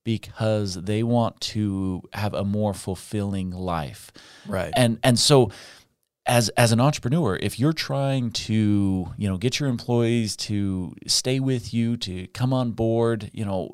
because 0.04 0.74
they 0.74 1.02
want 1.02 1.40
to 1.40 2.02
have 2.12 2.34
a 2.34 2.44
more 2.44 2.72
fulfilling 2.74 3.50
life. 3.50 4.12
Right. 4.46 4.72
And 4.76 4.98
and 5.02 5.18
so 5.18 5.50
as 6.26 6.48
as 6.50 6.72
an 6.72 6.80
entrepreneur, 6.80 7.36
if 7.36 7.58
you're 7.58 7.72
trying 7.72 8.30
to, 8.30 9.12
you 9.16 9.28
know, 9.28 9.36
get 9.36 9.60
your 9.60 9.68
employees 9.68 10.36
to 10.36 10.94
stay 11.06 11.40
with 11.40 11.74
you, 11.74 11.96
to 11.98 12.26
come 12.28 12.52
on 12.52 12.72
board, 12.72 13.30
you 13.32 13.44
know, 13.44 13.70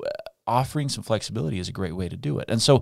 offering 0.47 0.89
some 0.89 1.03
flexibility 1.03 1.59
is 1.59 1.69
a 1.69 1.71
great 1.71 1.95
way 1.95 2.09
to 2.09 2.17
do 2.17 2.39
it. 2.39 2.45
And 2.49 2.61
so 2.61 2.81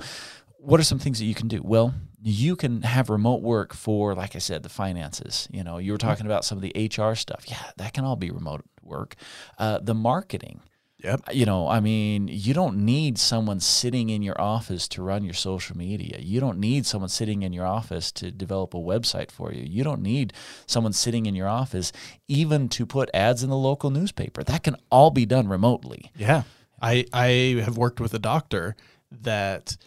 what 0.58 0.80
are 0.80 0.84
some 0.84 1.00
things 1.00 1.20
that 1.20 1.26
you 1.26 1.36
can 1.36 1.48
do? 1.48 1.62
Well, 1.64 1.94
you 2.22 2.56
can 2.56 2.82
have 2.82 3.10
remote 3.10 3.42
work 3.42 3.74
for, 3.74 4.14
like 4.14 4.36
I 4.36 4.40
said, 4.40 4.64
the 4.64 4.70
finances. 4.70 5.48
You 5.52 5.64
know, 5.64 5.78
you 5.78 5.92
were 5.92 5.98
talking 5.98 6.26
about 6.26 6.44
some 6.44 6.58
of 6.58 6.62
the 6.62 6.74
HR 6.76 7.16
stuff. 7.16 7.46
Yeah, 7.48 7.64
that 7.78 7.94
can 7.94 8.04
all 8.04 8.18
be 8.18 8.30
remote 8.30 8.66
work. 8.84 9.16
Uh, 9.58 9.80
the 9.82 9.94
marketing, 9.94 10.62
Yep. 11.04 11.30
you 11.32 11.46
know, 11.46 11.68
I 11.68 11.80
mean, 11.80 12.28
you 12.28 12.54
don't 12.54 12.84
need 12.84 13.18
someone 13.18 13.62
sitting 13.62 14.10
in 14.10 14.22
your 14.22 14.40
office 14.40 14.86
to 14.90 15.02
run 15.02 15.24
your 15.24 15.34
social 15.34 15.78
media. 15.78 16.18
You 16.20 16.42
don't 16.42 16.60
need 16.60 16.86
someone 16.86 17.08
sitting 17.08 17.42
in 17.42 17.54
your 17.54 17.66
office 17.66 18.12
to 18.14 18.32
develop 18.32 18.74
a 18.74 18.78
website 18.78 19.32
for 19.32 19.54
you. 19.54 19.64
You 19.64 19.86
don't 19.86 20.02
need 20.02 20.34
someone 20.66 20.92
sitting 20.92 21.26
in 21.26 21.36
your 21.36 21.48
office 21.48 21.94
even 22.28 22.68
to 22.70 22.86
put 22.86 23.10
ads 23.14 23.44
in 23.44 23.50
the 23.50 23.56
local 23.56 23.92
newspaper. 23.92 24.44
That 24.44 24.64
can 24.64 24.76
all 24.92 25.10
be 25.10 25.26
done 25.26 25.48
remotely. 25.48 26.12
Yeah. 26.18 26.44
I 26.82 27.06
I 27.14 27.62
have 27.64 27.78
worked 27.78 28.02
with 28.02 28.14
a 28.14 28.20
doctor 28.20 28.76
that 29.12 29.78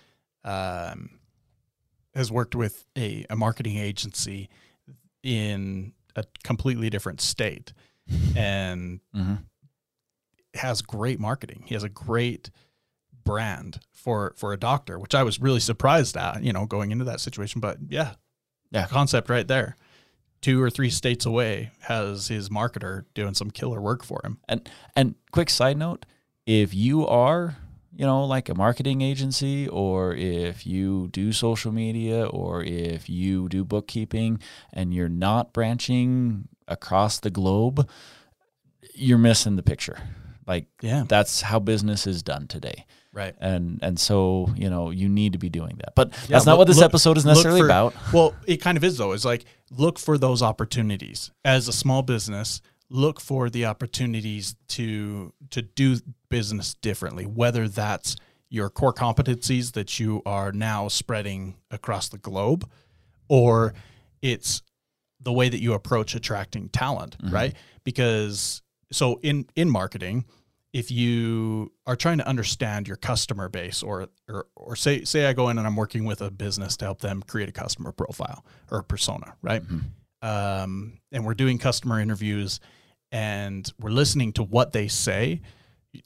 um, 0.45 1.19
has 2.15 2.33
worked 2.33 2.55
with 2.55 2.87
a, 2.97 3.27
a 3.29 3.37
marketing 3.37 3.77
agency 3.77 4.49
in 5.23 5.93
a 6.17 6.25
completely 6.43 6.89
different 6.91 7.21
state 7.21 7.73
and 8.37 9.01
Mm-hmm. 9.15 9.35
Has 10.55 10.83
great 10.83 11.19
marketing. 11.21 11.63
He 11.67 11.75
has 11.75 11.83
a 11.85 11.89
great 11.89 12.51
brand 13.25 13.81
for 13.93 14.35
for 14.37 14.53
a 14.53 14.57
doctor, 14.57 14.99
which 14.99 15.15
I 15.15 15.23
was 15.23 15.41
really 15.41 15.61
surprised 15.61 16.17
at, 16.17 16.43
you 16.43 16.53
know, 16.53 16.67
going 16.67 16.91
into 16.91 17.05
that 17.05 17.21
situation. 17.21 17.61
But 17.61 17.79
yeah, 17.89 18.15
Yeah. 18.71 18.87
concept 18.87 19.31
right 19.31 19.47
there. 19.47 19.77
Two 20.41 20.61
or 20.61 20.71
three 20.71 20.91
states 20.91 21.25
away 21.25 21.71
has 21.83 22.27
his 22.29 22.49
marketer 22.49 23.05
doing 23.15 23.35
some 23.35 23.51
killer 23.51 23.81
work 23.81 24.03
for 24.05 24.21
him. 24.25 24.39
And 24.49 24.69
and 24.97 25.15
quick 25.31 25.51
side 25.51 25.77
note, 25.77 26.05
if 26.47 26.75
you 26.75 27.07
are, 27.07 27.57
you 27.95 28.05
know, 28.05 28.25
like 28.25 28.49
a 28.49 28.55
marketing 28.55 29.03
agency 29.03 29.69
or 29.69 30.15
if 30.15 30.67
you 30.67 31.09
do 31.13 31.31
social 31.33 31.71
media 31.71 32.27
or 32.27 32.65
if 32.65 33.09
you 33.09 33.49
do 33.49 33.65
bookkeeping 33.65 34.41
and 34.73 34.93
you're 34.93 35.09
not 35.09 35.53
branching 35.53 36.49
across 36.67 37.21
the 37.21 37.31
globe, 37.31 37.89
you're 38.95 39.19
missing 39.19 39.55
the 39.55 39.63
picture. 39.63 39.99
Like 40.53 40.67
Yeah. 40.83 41.05
that's 41.09 41.41
how 41.41 41.59
business 41.61 42.07
is 42.07 42.23
done 42.23 42.47
today. 42.47 42.85
Right. 43.15 43.35
And 43.41 43.79
and 43.83 43.99
so, 43.99 44.49
you 44.57 44.69
know, 44.71 44.91
you 44.91 45.09
need 45.09 45.33
to 45.33 45.39
be 45.39 45.49
doing 45.49 45.77
that. 45.79 45.95
But 45.95 46.09
Yeah, 46.13 46.19
that's 46.29 46.47
not 46.47 46.53
look- 46.53 46.59
what 46.61 46.67
this 46.69 46.77
look- 46.77 46.85
episode 46.87 47.17
is 47.17 47.25
necessarily 47.25 47.61
for- 47.61 47.67
about. 47.67 47.95
Well, 48.13 48.35
it 48.47 48.59
kind 48.59 48.77
of 48.79 48.85
is 48.85 48.99
though. 48.99 49.13
It's 49.13 49.25
like 49.25 49.45
look 49.71 49.99
for 49.99 50.19
those 50.19 50.43
opportunities 50.43 51.31
as 51.45 51.69
a 51.69 51.73
small 51.73 52.03
business. 52.03 52.61
Look 52.91 53.21
for 53.21 53.49
the 53.51 53.65
opportunities 53.67 54.55
to 54.69 55.33
to 55.51 55.63
do 55.63 55.99
business 56.29 56.75
differently, 56.75 57.25
whether 57.25 57.67
that's 57.69 58.17
your 58.51 58.69
core 58.69 58.93
competencies 58.93 59.73
that 59.73 59.99
you 59.99 60.21
are 60.27 60.53
now 60.53 60.89
spreading 60.89 61.57
across 61.71 62.11
the 62.11 62.19
globe, 62.19 62.69
or 63.29 63.73
it's 64.21 64.61
the 65.21 65.33
way 65.33 65.49
that 65.49 65.61
you 65.63 65.73
approach 65.73 66.15
attracting 66.15 66.69
talent, 66.69 67.17
mm-hmm. 67.19 67.35
right? 67.35 67.55
Because 67.85 68.61
so 68.91 69.19
in 69.23 69.47
in 69.57 69.71
marketing, 69.71 70.25
if 70.73 70.91
you 70.91 71.71
are 71.87 71.97
trying 71.97 72.19
to 72.19 72.27
understand 72.27 72.89
your 72.89 72.97
customer 72.97 73.49
base 73.49 73.83
or 73.83 74.09
or 74.29 74.47
or 74.57 74.77
say 74.77 75.05
say 75.05 75.27
I 75.27 75.33
go 75.33 75.49
in 75.51 75.59
and 75.59 75.67
I'm 75.67 75.77
working 75.77 76.05
with 76.05 76.23
a 76.23 76.31
business 76.31 76.77
to 76.79 76.87
help 76.87 77.01
them 77.01 77.23
create 77.23 77.49
a 77.49 77.53
customer 77.53 77.93
profile 77.93 78.45
or 78.71 78.79
a 78.79 78.85
persona, 78.85 79.35
right? 79.43 79.63
Um, 80.23 81.01
and 81.11 81.27
we're 81.27 81.35
doing 81.35 81.59
customer 81.59 82.01
interviews 82.01 82.61
and 83.11 83.71
we're 83.79 83.91
listening 83.91 84.33
to 84.35 84.43
what 84.43 84.73
they 84.73 84.89
say. 84.89 85.43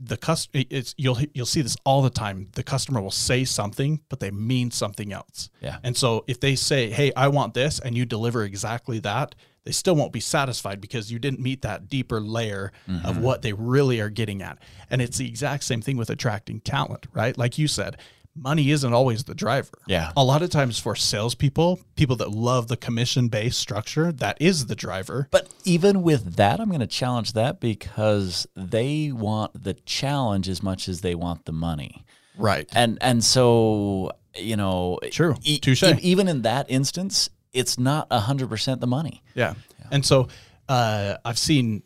The 0.01 0.17
cus- 0.17 0.49
it's 0.53 0.97
you'll 0.99 1.19
you'll 1.33 1.47
see 1.47 1.63
this 1.63 1.77
all 1.85 2.03
the 2.03 2.11
time. 2.11 2.49
The 2.55 2.65
customer 2.65 3.01
will 3.01 3.13
say 3.13 3.45
something, 3.45 4.01
but 4.09 4.19
they 4.19 4.33
mean 4.33 4.73
something 4.73 5.13
else. 5.13 5.49
Yeah. 5.61 5.79
And 5.85 5.97
so 5.97 6.25
if 6.27 6.41
they 6.41 6.57
say, 6.57 6.91
"Hey, 6.91 7.13
I 7.15 7.29
want 7.29 7.55
this," 7.55 7.79
and 7.79 7.97
you 7.97 8.05
deliver 8.05 8.43
exactly 8.43 8.99
that, 9.01 9.37
they 9.67 9.73
still 9.73 9.97
won't 9.97 10.13
be 10.13 10.21
satisfied 10.21 10.81
because 10.81 11.13
you 11.13 11.19
didn't 11.19 11.41
meet 11.41 11.63
that 11.63 11.89
deeper 11.89 12.21
layer 12.21 12.73
of 12.87 12.95
mm-hmm. 12.95 13.23
what 13.23 13.43
they 13.43 13.53
really 13.53 14.01
are 14.01 14.09
getting 14.09 14.41
at. 14.41 14.59
And 14.89 15.03
it's 15.03 15.19
the 15.19 15.29
exact 15.29 15.65
same 15.65 15.83
thing 15.83 15.97
with 15.97 16.09
attracting 16.09 16.61
talent, 16.61 17.07
right? 17.13 17.37
Like 17.37 17.59
you 17.59 17.67
said, 17.67 17.97
money 18.37 18.71
isn't 18.71 18.93
always 18.93 19.25
the 19.25 19.35
driver. 19.35 19.79
Yeah. 19.89 20.13
A 20.17 20.23
lot 20.23 20.43
of 20.43 20.51
times 20.51 20.79
for 20.79 20.95
salespeople, 20.95 21.81
people 21.97 22.15
that 22.17 22.31
love 22.31 22.69
the 22.69 22.77
commission 22.77 23.27
based 23.27 23.59
structure, 23.59 24.13
that 24.13 24.37
is 24.41 24.67
the 24.67 24.77
driver. 24.77 25.27
But 25.33 25.49
even 25.65 26.03
with 26.03 26.37
that, 26.37 26.61
I'm 26.61 26.69
going 26.69 26.81
to 26.81 26.87
challenge 26.87 27.33
that 27.33 27.59
because 27.59 28.47
they 28.55 29.11
want 29.13 29.65
the 29.65 29.75
challenge 29.75 30.49
as 30.49 30.63
much 30.63 30.89
as 30.89 31.01
they 31.01 31.17
want 31.17 31.45
the 31.45 31.53
money. 31.53 32.05
Right. 32.39 32.69
And 32.73 32.99
and 33.01 33.25
so, 33.25 34.13
you 34.37 34.57
know, 34.57 35.01
True. 35.11 35.35
e- 35.43 35.59
Touche. 35.59 35.83
e- 35.83 35.99
even 36.03 36.29
in 36.29 36.43
that 36.43 36.67
instance, 36.69 37.31
it's 37.57 37.79
not 37.79 38.09
100% 38.11 38.81
the 38.81 38.87
money. 38.87 39.23
Yeah. 39.35 39.55
And 39.91 40.05
so 40.05 40.29
uh, 40.69 41.17
I've 41.25 41.39
seen 41.39 41.83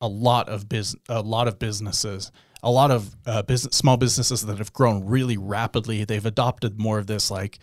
a 0.00 0.08
lot 0.08 0.48
of 0.48 0.68
business, 0.68 1.00
a 1.08 1.22
lot 1.22 1.48
of 1.48 1.58
businesses, 1.58 2.32
a 2.62 2.70
lot 2.70 2.90
of 2.90 3.14
uh, 3.24 3.42
business, 3.42 3.76
small 3.76 3.96
businesses 3.96 4.42
that 4.42 4.58
have 4.58 4.72
grown 4.72 5.06
really 5.06 5.36
rapidly. 5.36 6.04
They've 6.04 6.26
adopted 6.26 6.78
more 6.78 6.98
of 6.98 7.06
this 7.06 7.30
like 7.30 7.58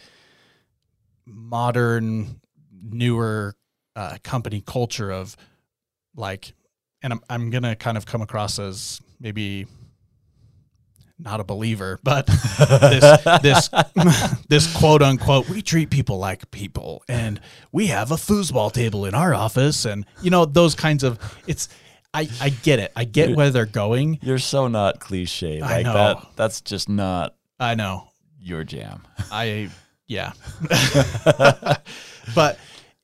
modern, 1.25 2.39
newer 2.81 3.55
uh, 3.95 4.17
company 4.23 4.63
culture 4.65 5.11
of 5.11 5.35
like, 6.15 6.53
and 7.01 7.13
I'm 7.13 7.21
I'm 7.29 7.49
gonna 7.49 7.75
kind 7.75 7.97
of 7.97 8.05
come 8.05 8.21
across 8.21 8.59
as 8.59 9.01
maybe 9.19 9.67
not 11.23 11.39
a 11.39 11.43
believer, 11.43 11.99
but 12.03 12.27
this 12.27 13.23
this 13.41 13.69
this 14.49 14.75
quote 14.77 15.01
unquote 15.01 15.49
we 15.49 15.61
treat 15.61 15.89
people 15.89 16.17
like 16.19 16.49
people 16.51 17.03
and 17.07 17.39
we 17.71 17.87
have 17.87 18.11
a 18.11 18.15
foosball 18.15 18.71
table 18.71 19.05
in 19.05 19.15
our 19.15 19.33
office 19.33 19.85
and 19.85 20.05
you 20.21 20.29
know 20.29 20.45
those 20.45 20.75
kinds 20.75 21.03
of 21.03 21.17
it's 21.47 21.69
I 22.13 22.29
I 22.39 22.49
get 22.49 22.79
it. 22.79 22.91
I 22.95 23.05
get 23.05 23.35
where 23.35 23.49
they're 23.49 23.65
going. 23.65 24.19
You're 24.21 24.37
so 24.37 24.67
not 24.67 24.99
cliche. 24.99 25.61
I 25.61 25.77
Like 25.77 25.85
know. 25.85 25.93
that 25.93 26.27
that's 26.35 26.61
just 26.61 26.87
not 26.89 27.35
I 27.59 27.73
know. 27.75 28.09
your 28.39 28.63
jam. 28.63 29.01
I 29.31 29.69
yeah. 30.07 30.33
but 32.35 32.59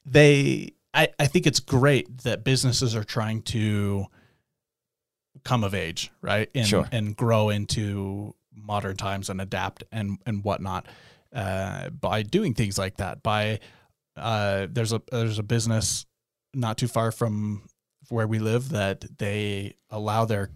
they 0.05 0.73
I, 0.93 1.07
I 1.19 1.27
think 1.27 1.47
it's 1.47 1.59
great 1.59 2.19
that 2.19 2.43
businesses 2.43 2.95
are 2.95 3.03
trying 3.03 3.41
to 3.43 4.05
come 5.43 5.63
of 5.63 5.73
age, 5.73 6.11
right? 6.21 6.49
And 6.55 6.67
Sure. 6.67 6.87
and 6.91 7.15
grow 7.15 7.49
into 7.49 8.35
modern 8.53 8.97
times 8.97 9.29
and 9.29 9.39
adapt 9.41 9.83
and 9.91 10.17
and 10.25 10.43
whatnot. 10.43 10.85
Uh, 11.33 11.89
by 11.91 12.23
doing 12.23 12.53
things 12.55 12.77
like 12.77 12.97
that. 12.97 13.21
By 13.21 13.59
uh, 14.17 14.67
there's 14.69 14.93
a 14.93 15.01
there's 15.11 15.39
a 15.39 15.43
business 15.43 16.05
not 16.53 16.77
too 16.77 16.87
far 16.87 17.11
from 17.11 17.67
where 18.09 18.27
we 18.27 18.39
live 18.39 18.69
that 18.69 19.05
they 19.19 19.75
allow 19.91 20.25
their 20.25 20.49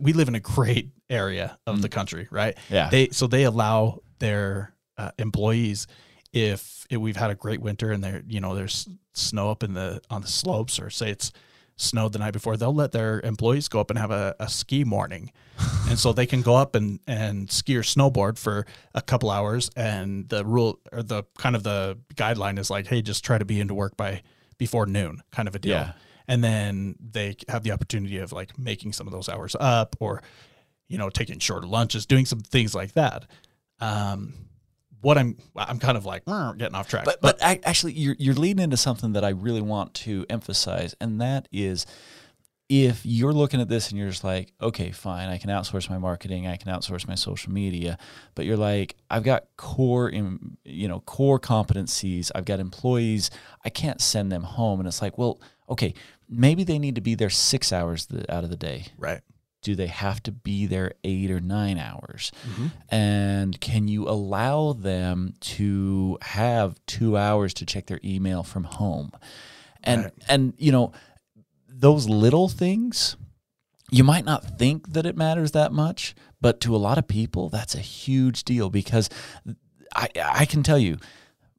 we 0.00 0.12
live 0.12 0.28
in 0.28 0.34
a 0.34 0.40
great 0.40 0.90
area 1.08 1.58
of 1.66 1.82
the 1.82 1.88
country, 1.88 2.28
right? 2.30 2.56
Yeah. 2.70 2.88
they 2.90 3.08
so 3.08 3.26
they 3.26 3.42
allow 3.44 4.00
their 4.20 4.72
uh, 4.96 5.10
employees 5.18 5.86
if, 6.32 6.86
if 6.90 6.98
we've 6.98 7.16
had 7.16 7.30
a 7.30 7.34
great 7.34 7.60
winter 7.60 7.90
and 7.90 8.04
there 8.04 8.22
you 8.28 8.40
know 8.40 8.54
there's 8.54 8.88
snow 9.14 9.50
up 9.50 9.64
in 9.64 9.74
the 9.74 10.00
on 10.10 10.20
the 10.22 10.28
slopes 10.28 10.78
or 10.78 10.90
say 10.90 11.10
it's 11.10 11.32
snowed 11.80 12.12
the 12.12 12.18
night 12.18 12.32
before 12.32 12.56
they'll 12.56 12.74
let 12.74 12.92
their 12.92 13.20
employees 13.20 13.68
go 13.68 13.80
up 13.80 13.90
and 13.90 13.98
have 13.98 14.10
a, 14.10 14.34
a 14.38 14.48
ski 14.48 14.84
morning. 14.84 15.32
And 15.90 15.98
so 15.98 16.12
they 16.12 16.26
can 16.26 16.42
go 16.42 16.54
up 16.54 16.76
and 16.76 17.00
and 17.08 17.50
ski 17.50 17.76
or 17.76 17.82
snowboard 17.82 18.38
for 18.38 18.64
a 18.94 19.02
couple 19.02 19.28
hours. 19.28 19.70
And 19.74 20.28
the 20.28 20.44
rule 20.44 20.78
or 20.92 21.02
the 21.02 21.24
kind 21.36 21.56
of 21.56 21.64
the 21.64 21.98
guideline 22.14 22.58
is 22.60 22.70
like 22.70 22.86
hey 22.86 23.02
just 23.02 23.24
try 23.24 23.38
to 23.38 23.44
be 23.44 23.58
into 23.60 23.74
work 23.74 23.96
by 23.96 24.22
before 24.56 24.86
noon 24.86 25.20
kind 25.32 25.48
of 25.48 25.54
a 25.56 25.58
deal. 25.58 25.72
Yeah. 25.72 25.92
and 26.28 26.44
then 26.44 26.94
they 27.00 27.34
have 27.48 27.64
the 27.64 27.72
opportunity 27.72 28.18
of 28.18 28.30
like 28.32 28.56
making 28.56 28.92
some 28.92 29.08
of 29.08 29.12
those 29.12 29.28
hours 29.28 29.56
up 29.58 29.96
or 29.98 30.22
you 30.88 30.96
know 30.96 31.10
taking 31.10 31.40
shorter 31.40 31.66
lunches 31.66 32.06
doing 32.06 32.24
some 32.24 32.40
things 32.40 32.72
like 32.72 32.92
that. 32.92 33.26
Um 33.80 34.34
what 35.00 35.16
i'm 35.18 35.36
i'm 35.56 35.78
kind 35.78 35.96
of 35.96 36.04
like 36.04 36.22
getting 36.58 36.74
off 36.74 36.88
track 36.88 37.04
But 37.04 37.20
but 37.20 37.38
ac- 37.42 37.60
actually, 37.64 37.92
you're 37.92 38.16
you're 38.18 38.34
leading 38.34 38.62
into 38.62 38.76
something 38.76 39.12
that 39.14 39.24
I 39.24 39.30
really 39.30 39.62
want 39.62 39.94
to 39.94 40.26
emphasize, 40.28 40.94
and 41.00 41.20
that 41.20 41.48
is 41.52 41.86
if 42.68 43.04
you're 43.04 43.32
looking 43.32 43.60
at 43.60 43.68
this 43.68 43.90
and 43.90 43.98
you're 43.98 44.10
just 44.10 44.22
like, 44.22 44.52
okay, 44.62 44.92
fine, 44.92 45.28
I 45.28 45.38
can 45.38 45.50
outsource 45.50 45.90
my 45.90 45.98
marketing, 45.98 46.46
I 46.46 46.54
can 46.56 46.72
outsource 46.72 47.08
my 47.08 47.16
social 47.16 47.52
media, 47.52 47.98
but 48.36 48.44
you're 48.44 48.56
like, 48.56 48.94
I've 49.10 49.24
got 49.24 49.46
core, 49.56 50.08
in, 50.08 50.56
you 50.64 50.86
know, 50.86 51.00
core 51.00 51.40
competencies, 51.40 52.30
I've 52.32 52.44
got 52.44 52.60
employees, 52.60 53.28
I 53.64 53.70
can't 53.70 54.00
send 54.00 54.30
them 54.30 54.44
home, 54.44 54.78
and 54.78 54.86
it's 54.86 55.02
like, 55.02 55.18
well, 55.18 55.40
okay, 55.68 55.94
maybe 56.28 56.62
they 56.62 56.78
need 56.78 56.94
to 56.94 57.00
be 57.00 57.16
there 57.16 57.28
six 57.28 57.72
hours 57.72 58.06
out 58.28 58.44
of 58.44 58.50
the 58.50 58.56
day. 58.56 58.84
Right. 58.96 59.20
Do 59.62 59.74
they 59.74 59.88
have 59.88 60.22
to 60.24 60.32
be 60.32 60.66
there 60.66 60.92
eight 61.04 61.30
or 61.30 61.40
nine 61.40 61.78
hours? 61.78 62.32
Mm-hmm. 62.48 62.66
And 62.88 63.60
can 63.60 63.88
you 63.88 64.08
allow 64.08 64.72
them 64.72 65.34
to 65.40 66.18
have 66.22 66.80
two 66.86 67.16
hours 67.16 67.52
to 67.54 67.66
check 67.66 67.86
their 67.86 68.00
email 68.02 68.42
from 68.42 68.64
home? 68.64 69.12
And 69.82 70.04
right. 70.04 70.12
and 70.28 70.54
you 70.58 70.72
know 70.72 70.92
those 71.68 72.08
little 72.08 72.48
things, 72.48 73.16
you 73.90 74.04
might 74.04 74.24
not 74.24 74.58
think 74.58 74.92
that 74.92 75.06
it 75.06 75.16
matters 75.16 75.52
that 75.52 75.72
much, 75.72 76.14
but 76.40 76.60
to 76.60 76.74
a 76.74 76.78
lot 76.78 76.98
of 76.98 77.08
people, 77.08 77.48
that's 77.48 77.74
a 77.74 77.80
huge 77.80 78.44
deal 78.44 78.70
because 78.70 79.08
I, 79.94 80.08
I 80.22 80.44
can 80.44 80.62
tell 80.62 80.78
you 80.78 80.98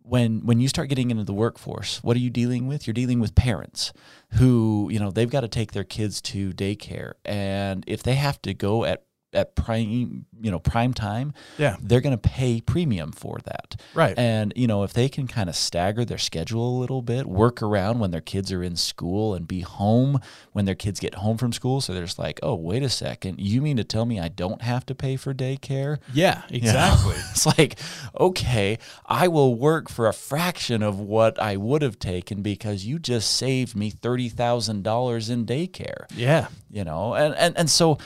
when 0.03 0.45
when 0.45 0.59
you 0.59 0.67
start 0.67 0.89
getting 0.89 1.11
into 1.11 1.23
the 1.23 1.33
workforce, 1.33 2.03
what 2.03 2.15
are 2.15 2.19
you 2.21 2.29
dealing 2.29 2.67
with? 2.67 2.87
You're 2.87 2.93
dealing 2.93 3.19
with 3.19 3.35
parents 3.35 3.93
who, 4.33 4.89
you 4.91 4.99
know, 4.99 5.11
they've 5.11 5.29
got 5.29 5.41
to 5.41 5.47
take 5.47 5.71
their 5.71 5.83
kids 5.83 6.21
to 6.21 6.51
daycare 6.51 7.13
and 7.25 7.83
if 7.87 8.03
they 8.03 8.15
have 8.15 8.41
to 8.43 8.53
go 8.53 8.83
at 8.85 9.03
at 9.33 9.55
prime 9.55 10.25
you 10.41 10.51
know 10.51 10.59
prime 10.59 10.93
time 10.93 11.33
yeah. 11.57 11.77
they're 11.81 12.01
going 12.01 12.17
to 12.17 12.29
pay 12.29 12.61
premium 12.61 13.11
for 13.11 13.39
that. 13.45 13.75
Right. 13.93 14.17
And 14.17 14.53
you 14.55 14.67
know 14.67 14.83
if 14.83 14.93
they 14.93 15.09
can 15.09 15.27
kind 15.27 15.49
of 15.49 15.55
stagger 15.55 16.05
their 16.05 16.17
schedule 16.17 16.77
a 16.77 16.79
little 16.79 17.01
bit 17.01 17.25
work 17.25 17.61
around 17.61 17.99
when 17.99 18.11
their 18.11 18.21
kids 18.21 18.51
are 18.51 18.63
in 18.63 18.75
school 18.75 19.33
and 19.33 19.47
be 19.47 19.61
home 19.61 20.19
when 20.51 20.65
their 20.65 20.75
kids 20.75 20.99
get 20.99 21.15
home 21.15 21.37
from 21.37 21.53
school 21.53 21.81
so 21.81 21.93
they're 21.93 22.03
just 22.03 22.19
like 22.19 22.39
oh 22.43 22.55
wait 22.55 22.83
a 22.83 22.89
second. 22.89 23.39
You 23.39 23.61
mean 23.61 23.77
to 23.77 23.83
tell 23.83 24.05
me 24.05 24.19
i 24.19 24.27
don't 24.27 24.61
have 24.61 24.85
to 24.87 24.95
pay 24.95 25.15
for 25.15 25.33
daycare? 25.33 25.99
Yeah 26.13 26.41
exactly 26.49 27.13
you 27.15 27.19
know? 27.19 27.25
it's 27.31 27.45
like 27.45 27.79
okay 28.19 28.77
i 29.05 29.27
will 29.27 29.55
work 29.55 29.89
for 29.89 30.07
a 30.07 30.13
fraction 30.13 30.83
of 30.83 30.99
what 30.99 31.39
i 31.39 31.55
would 31.55 31.81
have 31.81 31.99
taken 31.99 32.41
because 32.41 32.85
you 32.85 32.99
just 32.99 33.31
saved 33.35 33.75
me 33.75 33.91
$30000 33.91 35.29
in 35.29 35.45
daycare. 35.45 36.05
Yeah. 36.15 36.47
You 36.69 36.83
know? 36.83 37.13
And 37.13 37.35
and, 37.35 37.57
and 37.57 37.69
so 37.69 37.97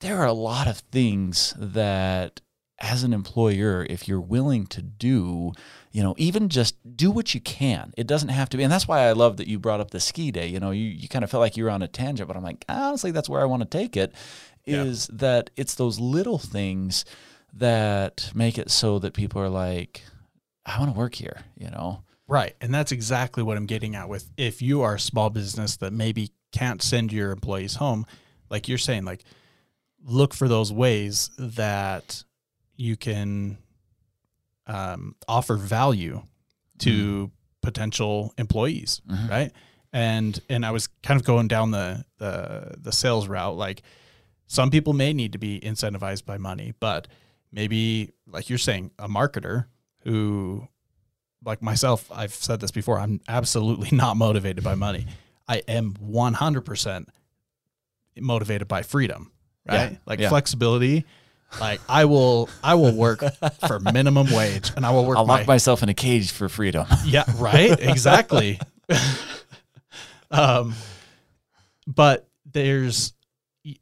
there 0.00 0.18
are 0.18 0.26
a 0.26 0.32
lot 0.32 0.66
of 0.66 0.78
things 0.78 1.54
that 1.58 2.40
as 2.80 3.04
an 3.04 3.12
employer 3.12 3.86
if 3.88 4.08
you're 4.08 4.20
willing 4.20 4.66
to 4.66 4.82
do 4.82 5.52
you 5.92 6.02
know 6.02 6.14
even 6.18 6.48
just 6.48 6.76
do 6.96 7.10
what 7.10 7.34
you 7.34 7.40
can. 7.40 7.94
It 7.96 8.06
doesn't 8.06 8.28
have 8.28 8.48
to 8.50 8.56
be 8.56 8.62
and 8.62 8.72
that's 8.72 8.88
why 8.88 9.06
i 9.06 9.12
love 9.12 9.36
that 9.36 9.46
you 9.46 9.58
brought 9.58 9.80
up 9.80 9.90
the 9.90 10.00
ski 10.00 10.30
day. 10.30 10.48
You 10.48 10.60
know 10.60 10.72
you, 10.72 10.84
you 10.84 11.08
kind 11.08 11.24
of 11.24 11.30
felt 11.30 11.40
like 11.40 11.56
you 11.56 11.64
were 11.64 11.70
on 11.70 11.82
a 11.82 11.88
tangent 11.88 12.28
but 12.28 12.36
i'm 12.36 12.42
like 12.42 12.64
honestly 12.68 13.10
that's 13.10 13.28
where 13.28 13.40
i 13.40 13.44
want 13.44 13.62
to 13.62 13.68
take 13.68 13.96
it 13.96 14.12
is 14.66 15.08
yeah. 15.10 15.16
that 15.18 15.50
it's 15.56 15.76
those 15.76 16.00
little 16.00 16.38
things 16.38 17.04
that 17.52 18.30
make 18.34 18.58
it 18.58 18.70
so 18.70 18.98
that 18.98 19.14
people 19.14 19.40
are 19.40 19.48
like 19.48 20.02
i 20.66 20.78
want 20.78 20.92
to 20.92 20.98
work 20.98 21.14
here 21.14 21.42
you 21.56 21.70
know? 21.70 22.02
Right 22.26 22.56
and 22.60 22.74
that's 22.74 22.90
exactly 22.90 23.42
what 23.42 23.56
i'm 23.56 23.66
getting 23.66 23.94
at 23.94 24.08
with 24.08 24.30
if 24.36 24.60
you 24.60 24.82
are 24.82 24.94
a 24.94 25.00
small 25.00 25.30
business 25.30 25.76
that 25.76 25.92
maybe 25.92 26.30
can't 26.52 26.82
send 26.82 27.12
your 27.12 27.30
employees 27.30 27.76
home 27.76 28.06
like 28.50 28.66
you're 28.66 28.78
saying 28.78 29.04
like 29.04 29.24
look 30.04 30.34
for 30.34 30.48
those 30.48 30.72
ways 30.72 31.30
that 31.38 32.24
you 32.76 32.96
can 32.96 33.58
um, 34.66 35.16
offer 35.28 35.56
value 35.56 36.22
to 36.78 36.90
mm-hmm. 36.90 37.32
potential 37.62 38.34
employees, 38.38 39.00
mm-hmm. 39.08 39.28
right? 39.28 39.52
And 39.92 40.38
and 40.48 40.66
I 40.66 40.72
was 40.72 40.88
kind 41.02 41.18
of 41.18 41.24
going 41.26 41.48
down 41.48 41.70
the 41.70 42.04
the 42.18 42.74
the 42.78 42.92
sales 42.92 43.28
route. 43.28 43.56
Like 43.56 43.82
some 44.46 44.70
people 44.70 44.92
may 44.92 45.12
need 45.12 45.32
to 45.32 45.38
be 45.38 45.60
incentivized 45.60 46.24
by 46.24 46.38
money, 46.38 46.74
but 46.80 47.08
maybe 47.52 48.12
like 48.26 48.48
you're 48.48 48.58
saying, 48.58 48.90
a 48.98 49.08
marketer 49.08 49.66
who 50.00 50.66
like 51.44 51.62
myself, 51.62 52.10
I've 52.10 52.34
said 52.34 52.60
this 52.60 52.70
before, 52.70 52.98
I'm 52.98 53.20
absolutely 53.28 53.90
not 53.96 54.16
motivated 54.16 54.64
by 54.64 54.74
money. 54.74 55.06
I 55.46 55.58
am 55.68 55.92
100% 55.92 57.06
motivated 58.18 58.66
by 58.66 58.82
freedom 58.82 59.30
right? 59.66 59.92
Yeah. 59.92 59.98
Like 60.06 60.20
yeah. 60.20 60.28
flexibility. 60.28 61.04
Like 61.60 61.80
I 61.88 62.04
will, 62.06 62.48
I 62.62 62.74
will 62.74 62.94
work 62.94 63.22
for 63.66 63.78
minimum 63.78 64.32
wage, 64.32 64.72
and 64.76 64.84
I 64.84 64.90
will 64.90 65.04
work. 65.04 65.18
I'll 65.18 65.26
lock 65.26 65.46
my, 65.46 65.54
myself 65.54 65.82
in 65.82 65.88
a 65.88 65.94
cage 65.94 66.32
for 66.32 66.48
freedom. 66.48 66.86
yeah, 67.04 67.24
right. 67.36 67.78
Exactly. 67.78 68.58
um, 70.30 70.74
but 71.86 72.28
there's, 72.50 73.12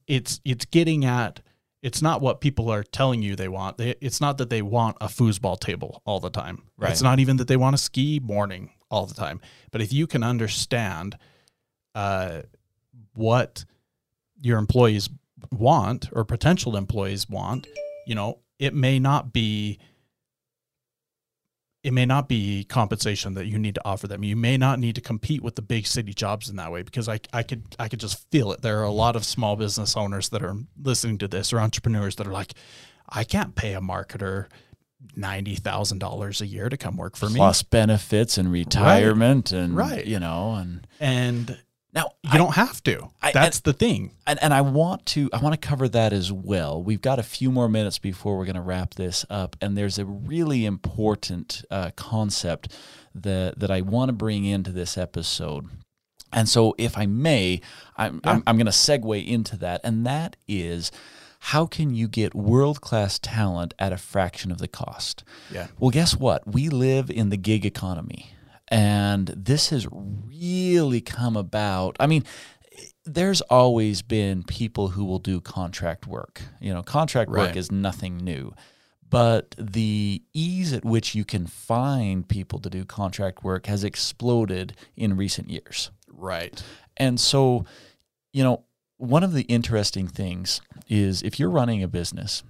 it's 0.07 0.41
it's 0.45 0.65
getting 0.67 1.05
at. 1.05 1.41
It's 1.83 2.01
not 2.01 2.21
what 2.21 2.41
people 2.41 2.71
are 2.71 2.85
telling 2.85 3.23
you 3.23 3.35
they 3.35 3.49
want. 3.49 3.77
They, 3.77 3.97
it's 4.01 4.21
not 4.21 4.39
that 4.39 4.51
they 4.51 4.63
want 4.63 4.99
a 5.01 5.07
foosball 5.07 5.59
table 5.59 6.01
all 6.05 6.21
the 6.21 6.31
time. 6.31 6.63
Right. 6.77 6.93
It's 6.93 7.03
not 7.03 7.19
even 7.19 7.39
that 7.39 7.49
they 7.49 7.57
want 7.57 7.75
a 7.75 7.79
ski 7.79 8.21
morning 8.23 8.71
all 8.89 9.07
the 9.07 9.15
time. 9.15 9.41
But 9.73 9.81
if 9.81 9.93
you 9.93 10.07
can 10.07 10.23
understand 10.23 11.19
uh, 11.97 12.43
what 13.15 13.65
your 14.41 14.59
employees 14.59 15.09
want 15.51 16.09
or 16.13 16.25
potential 16.25 16.77
employees 16.77 17.29
want, 17.29 17.67
you 18.07 18.15
know, 18.15 18.41
it 18.59 18.75
may 18.75 18.99
not 18.99 19.33
be 19.33 19.79
it 21.83 21.93
may 21.93 22.07
not 22.07 22.29
be 22.29 22.65
compensation 22.65 23.35
that 23.35 23.47
you 23.47 23.59
need 23.59 23.75
to 23.75 23.85
offer 23.85 24.07
them. 24.07 24.23
You 24.23 24.37
may 24.37 24.57
not 24.57 24.79
need 24.79 24.95
to 24.95 25.01
compete 25.01 25.43
with 25.43 25.57
the 25.57 25.63
big 25.63 25.87
city 25.87 26.15
jobs 26.15 26.49
in 26.49 26.57
that 26.57 26.71
way 26.71 26.83
because 26.83 27.09
I, 27.09 27.19
I 27.33 27.43
could 27.43 27.75
I 27.79 27.89
could 27.89 27.99
just 27.99 28.31
feel 28.31 28.53
it. 28.53 28.63
There 28.63 28.79
are 28.81 28.85
a 28.85 28.93
lot 28.93 29.17
of 29.17 29.25
small 29.25 29.57
business 29.57 29.97
owners 29.97 30.29
that 30.29 30.45
are 30.45 30.55
listening 30.81 31.19
to 31.19 31.29
this 31.29 31.53
or 31.53 31.59
entrepreneurs 31.59 32.17
that 32.17 32.27
are 32.27 32.33
like, 32.33 32.55
I 33.09 33.25
can't 33.25 33.57
pay 33.57 33.75
a 33.75 33.81
marketer 33.81 34.47
ninety 35.17 35.57
thousand 35.57 35.99
dollars 35.99 36.41
a 36.41 36.47
year 36.47 36.69
to 36.69 36.77
come 36.77 36.97
work 36.97 37.17
for 37.17 37.27
Plus 37.27 37.33
me. 37.33 37.39
Plus 37.39 37.63
benefits 37.65 38.39
and 38.39 38.53
retirement 38.53 39.51
right. 39.51 39.61
and 39.61 39.77
right. 39.77 40.07
you 40.07 40.21
know 40.21 40.55
and 40.55 40.87
and 41.01 41.59
now 41.93 42.13
you 42.23 42.31
I, 42.33 42.39
don't 42.39 42.55
have 42.55 42.83
to. 42.85 43.11
I, 43.21 43.33
That's 43.33 43.59
and, 43.59 43.65
the 43.65 43.73
thing. 43.73 44.13
And, 44.27 44.43
and 44.43 44.55
I 44.55 44.63
want 44.63 45.05
to 45.07 45.29
I 45.33 45.39
want 45.39 45.61
to 45.61 45.69
cover 45.69 45.89
that 45.89 46.13
as 46.13 46.33
well. 46.33 46.83
We've 46.83 47.03
got 47.03 47.19
a 47.19 47.23
few 47.23 47.51
more 47.51 47.69
minutes 47.69 47.99
before 47.99 48.39
we're 48.39 48.47
going 48.47 48.57
to 48.57 48.63
wrap 48.63 48.95
this 48.95 49.27
up, 49.29 49.57
and 49.61 49.77
there's 49.77 49.99
a 49.99 50.05
really 50.05 50.65
important 50.65 51.65
uh, 51.71 51.91
concept 51.97 52.75
that 53.15 53.59
that 53.59 53.71
I 53.71 53.83
want 53.83 54.09
to 54.09 54.13
bring 54.13 54.45
into 54.45 54.73
this 54.73 54.97
episode. 54.97 55.67
And 56.35 56.49
so, 56.49 56.75
if 56.79 56.97
I 56.97 57.05
may, 57.05 57.61
I'm, 57.95 58.23
yeah. 58.25 58.31
I'm, 58.33 58.43
I'm 58.47 58.57
going 58.57 58.65
to 58.65 58.73
segue 58.73 59.27
into 59.27 59.59
that, 59.59 59.83
and 59.85 60.07
that 60.07 60.37
is 60.49 60.91
how 61.47 61.67
can 61.67 61.93
you 61.93 62.07
get 62.07 62.35
world 62.35 62.81
class 62.81 63.19
talent 63.19 63.75
at 63.79 63.93
a 63.93 63.99
fraction 63.99 64.53
of 64.53 64.59
the 64.59 64.69
cost? 64.69 65.25
Yeah. 65.51 65.67
Well, 65.79 65.91
guess 65.91 66.17
what? 66.17 66.47
We 66.47 66.69
live 66.69 67.11
in 67.11 67.31
the 67.31 67.37
gig 67.37 67.67
economy. 67.67 68.33
And 68.69 69.27
this 69.37 69.69
has 69.69 69.87
really 70.43 71.01
come 71.01 71.37
about. 71.37 71.97
I 72.01 72.07
mean, 72.07 72.25
there's 73.05 73.41
always 73.43 74.03
been 74.03 74.43
people 74.43 74.89
who 74.89 75.05
will 75.05 75.19
do 75.19 75.41
contract 75.41 76.07
work. 76.07 76.43
You 76.61 76.75
know, 76.75 76.83
contract 76.83 77.31
right. 77.31 77.49
work 77.49 77.57
is 77.57 77.71
nothing 77.71 78.19
new. 78.19 78.53
But 79.09 79.55
the 79.59 80.23
ease 80.33 80.73
at 80.73 80.87
which 80.87 81.15
you 81.15 81.25
can 81.25 81.47
find 81.47 82.27
people 82.27 82.59
to 82.61 82.71
do 82.71 82.87
contract 82.87 83.45
work 83.45 83.67
has 83.67 83.85
exploded 83.85 84.75
in 84.97 85.19
recent 85.19 85.51
years. 85.51 85.91
Right. 86.11 86.63
And 86.97 87.21
so, 87.21 87.67
you 88.33 88.43
know, 88.43 88.65
one 88.97 89.23
of 89.23 89.35
the 89.35 89.43
interesting 89.43 90.09
things 90.09 90.63
is 90.89 91.23
if 91.23 91.39
you're 91.39 91.51
running 91.51 91.83
a 91.83 91.89
business, 91.89 92.43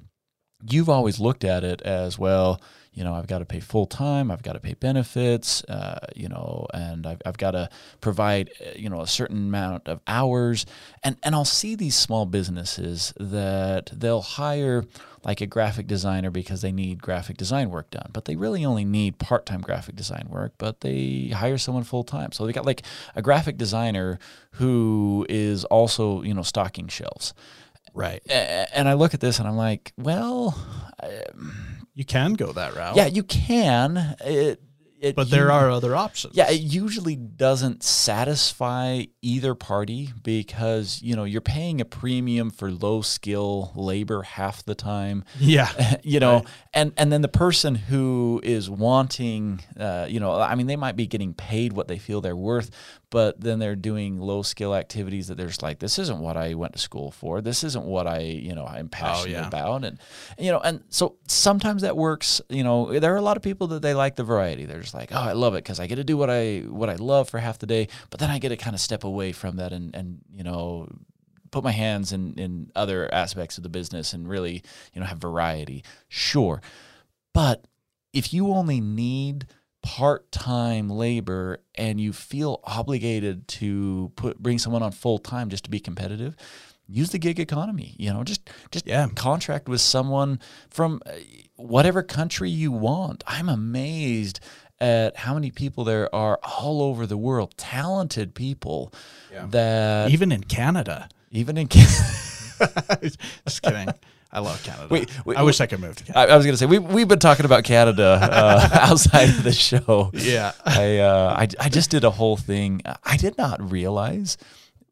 you've 0.70 0.88
always 0.88 1.18
looked 1.18 1.44
at 1.44 1.64
it 1.64 1.82
as 1.82 2.16
well, 2.18 2.60
you 2.94 3.04
know, 3.04 3.14
I've 3.14 3.26
got 3.26 3.38
to 3.38 3.46
pay 3.46 3.60
full 3.60 3.86
time, 3.86 4.30
I've 4.30 4.42
got 4.42 4.52
to 4.52 4.60
pay 4.60 4.74
benefits, 4.74 5.64
uh, 5.64 6.06
you 6.14 6.28
know, 6.28 6.66
and 6.74 7.06
I've, 7.06 7.22
I've 7.24 7.38
got 7.38 7.52
to 7.52 7.70
provide, 8.00 8.50
uh, 8.60 8.70
you 8.76 8.90
know, 8.90 9.00
a 9.00 9.06
certain 9.06 9.48
amount 9.48 9.88
of 9.88 10.00
hours. 10.06 10.66
And, 11.02 11.16
and 11.22 11.34
I'll 11.34 11.46
see 11.46 11.74
these 11.74 11.96
small 11.96 12.26
businesses 12.26 13.14
that 13.18 13.90
they'll 13.92 14.20
hire 14.20 14.84
like 15.24 15.40
a 15.40 15.46
graphic 15.46 15.86
designer 15.86 16.30
because 16.30 16.60
they 16.60 16.72
need 16.72 17.00
graphic 17.00 17.36
design 17.36 17.70
work 17.70 17.90
done, 17.90 18.10
but 18.12 18.26
they 18.26 18.36
really 18.36 18.64
only 18.64 18.84
need 18.84 19.18
part 19.18 19.46
time 19.46 19.62
graphic 19.62 19.96
design 19.96 20.26
work, 20.28 20.52
but 20.58 20.80
they 20.80 21.28
hire 21.34 21.58
someone 21.58 21.84
full 21.84 22.04
time. 22.04 22.32
So 22.32 22.44
they 22.44 22.52
got 22.52 22.66
like 22.66 22.82
a 23.14 23.22
graphic 23.22 23.56
designer 23.56 24.18
who 24.52 25.24
is 25.30 25.64
also, 25.64 26.22
you 26.22 26.34
know, 26.34 26.42
stocking 26.42 26.88
shelves. 26.88 27.32
Right. 27.94 28.22
And 28.30 28.88
I 28.88 28.94
look 28.94 29.14
at 29.14 29.20
this 29.20 29.38
and 29.38 29.46
I'm 29.46 29.56
like, 29.56 29.92
well, 29.98 30.58
you 31.94 32.04
can 32.04 32.34
go 32.34 32.52
that 32.52 32.74
route. 32.74 32.96
Yeah, 32.96 33.06
you 33.06 33.22
can. 33.22 34.16
It, 34.24 34.60
it 35.02 35.14
But 35.16 35.28
there 35.30 35.46
u- 35.46 35.52
are 35.52 35.70
other 35.70 35.94
options. 35.96 36.34
Yeah, 36.36 36.50
it 36.50 36.60
usually 36.60 37.16
doesn't 37.16 37.82
satisfy 37.82 39.04
either 39.20 39.54
party 39.54 40.10
because, 40.22 41.02
you 41.02 41.16
know, 41.16 41.24
you're 41.24 41.40
paying 41.40 41.80
a 41.80 41.84
premium 41.84 42.50
for 42.50 42.70
low 42.70 43.02
skill 43.02 43.72
labor 43.74 44.22
half 44.22 44.64
the 44.64 44.74
time. 44.74 45.24
Yeah. 45.38 45.68
you 46.04 46.20
know, 46.20 46.32
Right. 46.36 46.46
and 46.72 46.92
and 46.96 47.12
then 47.12 47.20
the 47.22 47.28
person 47.28 47.74
who 47.74 48.40
is 48.44 48.70
wanting 48.70 49.60
uh, 49.78 50.06
you 50.08 50.20
know, 50.20 50.32
I 50.40 50.54
mean 50.54 50.66
they 50.68 50.76
might 50.76 50.96
be 50.96 51.06
getting 51.06 51.34
paid 51.34 51.72
what 51.72 51.88
they 51.88 51.98
feel 51.98 52.20
they're 52.20 52.36
worth, 52.36 52.70
but 53.10 53.40
then 53.40 53.58
they're 53.58 53.76
doing 53.76 54.20
low 54.20 54.42
skill 54.42 54.74
activities 54.74 55.26
that 55.28 55.36
they're 55.36 55.48
just 55.48 55.62
like 55.62 55.80
this 55.80 55.98
isn't 55.98 56.20
what 56.20 56.36
I 56.36 56.54
went 56.54 56.74
to 56.74 56.78
school 56.78 57.10
for. 57.10 57.40
This 57.40 57.64
isn't 57.64 57.84
what 57.84 58.06
I, 58.06 58.20
you 58.20 58.54
know, 58.54 58.66
I'm 58.66 58.88
passionate 58.88 59.32
yeah. 59.32 59.48
about 59.48 59.84
and 59.84 59.98
you 60.38 60.52
know, 60.52 60.60
and 60.60 60.82
so 60.90 61.16
sometimes 61.26 61.82
that 61.82 61.96
works, 61.96 62.40
you 62.48 62.62
know, 62.62 62.98
there 63.00 63.12
are 63.12 63.16
a 63.18 63.22
lot 63.22 63.36
of 63.36 63.42
people 63.42 63.66
that 63.68 63.82
they 63.82 63.94
like 63.94 64.16
the 64.16 64.24
variety. 64.24 64.64
They're 64.64 64.82
just 64.92 65.10
like, 65.10 65.10
"Oh, 65.12 65.28
I 65.28 65.32
love 65.32 65.54
it 65.54 65.62
cuz 65.64 65.80
I 65.80 65.86
get 65.86 65.96
to 65.96 66.04
do 66.04 66.16
what 66.16 66.30
I 66.30 66.60
what 66.60 66.88
I 66.90 66.96
love 66.96 67.28
for 67.28 67.38
half 67.40 67.58
the 67.58 67.66
day, 67.66 67.88
but 68.10 68.20
then 68.20 68.30
I 68.30 68.38
get 68.38 68.50
to 68.50 68.56
kind 68.56 68.74
of 68.74 68.80
step 68.80 69.04
away 69.04 69.32
from 69.32 69.56
that 69.56 69.72
and 69.72 69.94
and 69.94 70.20
you 70.34 70.42
know, 70.44 70.88
put 71.50 71.64
my 71.64 71.72
hands 71.72 72.12
in 72.12 72.34
in 72.38 72.70
other 72.74 73.12
aspects 73.12 73.56
of 73.58 73.62
the 73.62 73.68
business 73.68 74.12
and 74.14 74.28
really 74.28 74.62
you 74.94 75.00
know 75.00 75.06
have 75.06 75.18
variety 75.18 75.84
sure 76.08 76.62
but 77.34 77.66
if 78.14 78.32
you 78.32 78.48
only 78.48 78.80
need 78.80 79.46
part-time 79.82 80.88
labor 80.88 81.58
and 81.74 82.00
you 82.00 82.12
feel 82.12 82.60
obligated 82.64 83.46
to 83.48 84.10
put 84.16 84.38
bring 84.42 84.58
someone 84.58 84.82
on 84.82 84.92
full-time 84.92 85.50
just 85.50 85.64
to 85.64 85.70
be 85.70 85.78
competitive 85.80 86.34
use 86.86 87.10
the 87.10 87.18
gig 87.18 87.38
economy 87.38 87.94
you 87.98 88.10
know 88.10 88.24
just 88.24 88.48
just 88.70 88.86
Yeah. 88.86 89.08
contract 89.14 89.68
with 89.68 89.80
someone 89.82 90.40
from 90.70 91.00
uh, 91.04 91.12
whatever 91.56 92.02
country 92.02 92.48
you 92.48 92.72
want 92.72 93.22
i'm 93.26 93.48
amazed 93.50 94.40
at 94.82 95.16
how 95.16 95.34
many 95.34 95.50
people 95.50 95.84
there 95.84 96.12
are 96.14 96.38
all 96.42 96.82
over 96.82 97.06
the 97.06 97.16
world 97.16 97.54
talented 97.56 98.34
people 98.34 98.92
Yeah. 99.32 99.46
that 99.50 100.10
Even 100.10 100.32
in 100.32 100.42
Canada. 100.44 101.08
even 101.30 101.56
in 101.56 101.68
Canada. 101.68 102.04
Just 103.46 103.62
kidding. 103.62 103.88
I 104.34 104.38
love 104.40 104.62
Canada. 104.64 104.88
Wait, 104.90 105.10
wait, 105.26 105.36
I 105.36 105.42
wish 105.42 105.60
I 105.60 105.66
could 105.66 105.80
move 105.80 105.96
to 105.96 106.04
Canada. 106.04 106.30
I, 106.30 106.34
I 106.34 106.36
was 106.36 106.46
going 106.46 106.54
to 106.54 106.58
say 106.58 106.66
we 106.66 106.78
we've 106.78 107.08
been 107.08 107.18
talking 107.18 107.44
about 107.44 107.64
Canada 107.64 108.18
uh, 108.22 108.68
outside 108.90 109.28
of 109.28 109.42
the 109.44 109.52
show. 109.52 110.10
yeah. 110.14 110.52
I, 110.64 110.98
uh, 110.98 111.34
I 111.38 111.48
I 111.60 111.68
just 111.68 111.90
did 111.90 112.02
a 112.04 112.10
whole 112.10 112.36
thing. 112.36 112.80
I 113.04 113.16
did 113.18 113.36
not 113.36 113.58
realize 113.70 114.36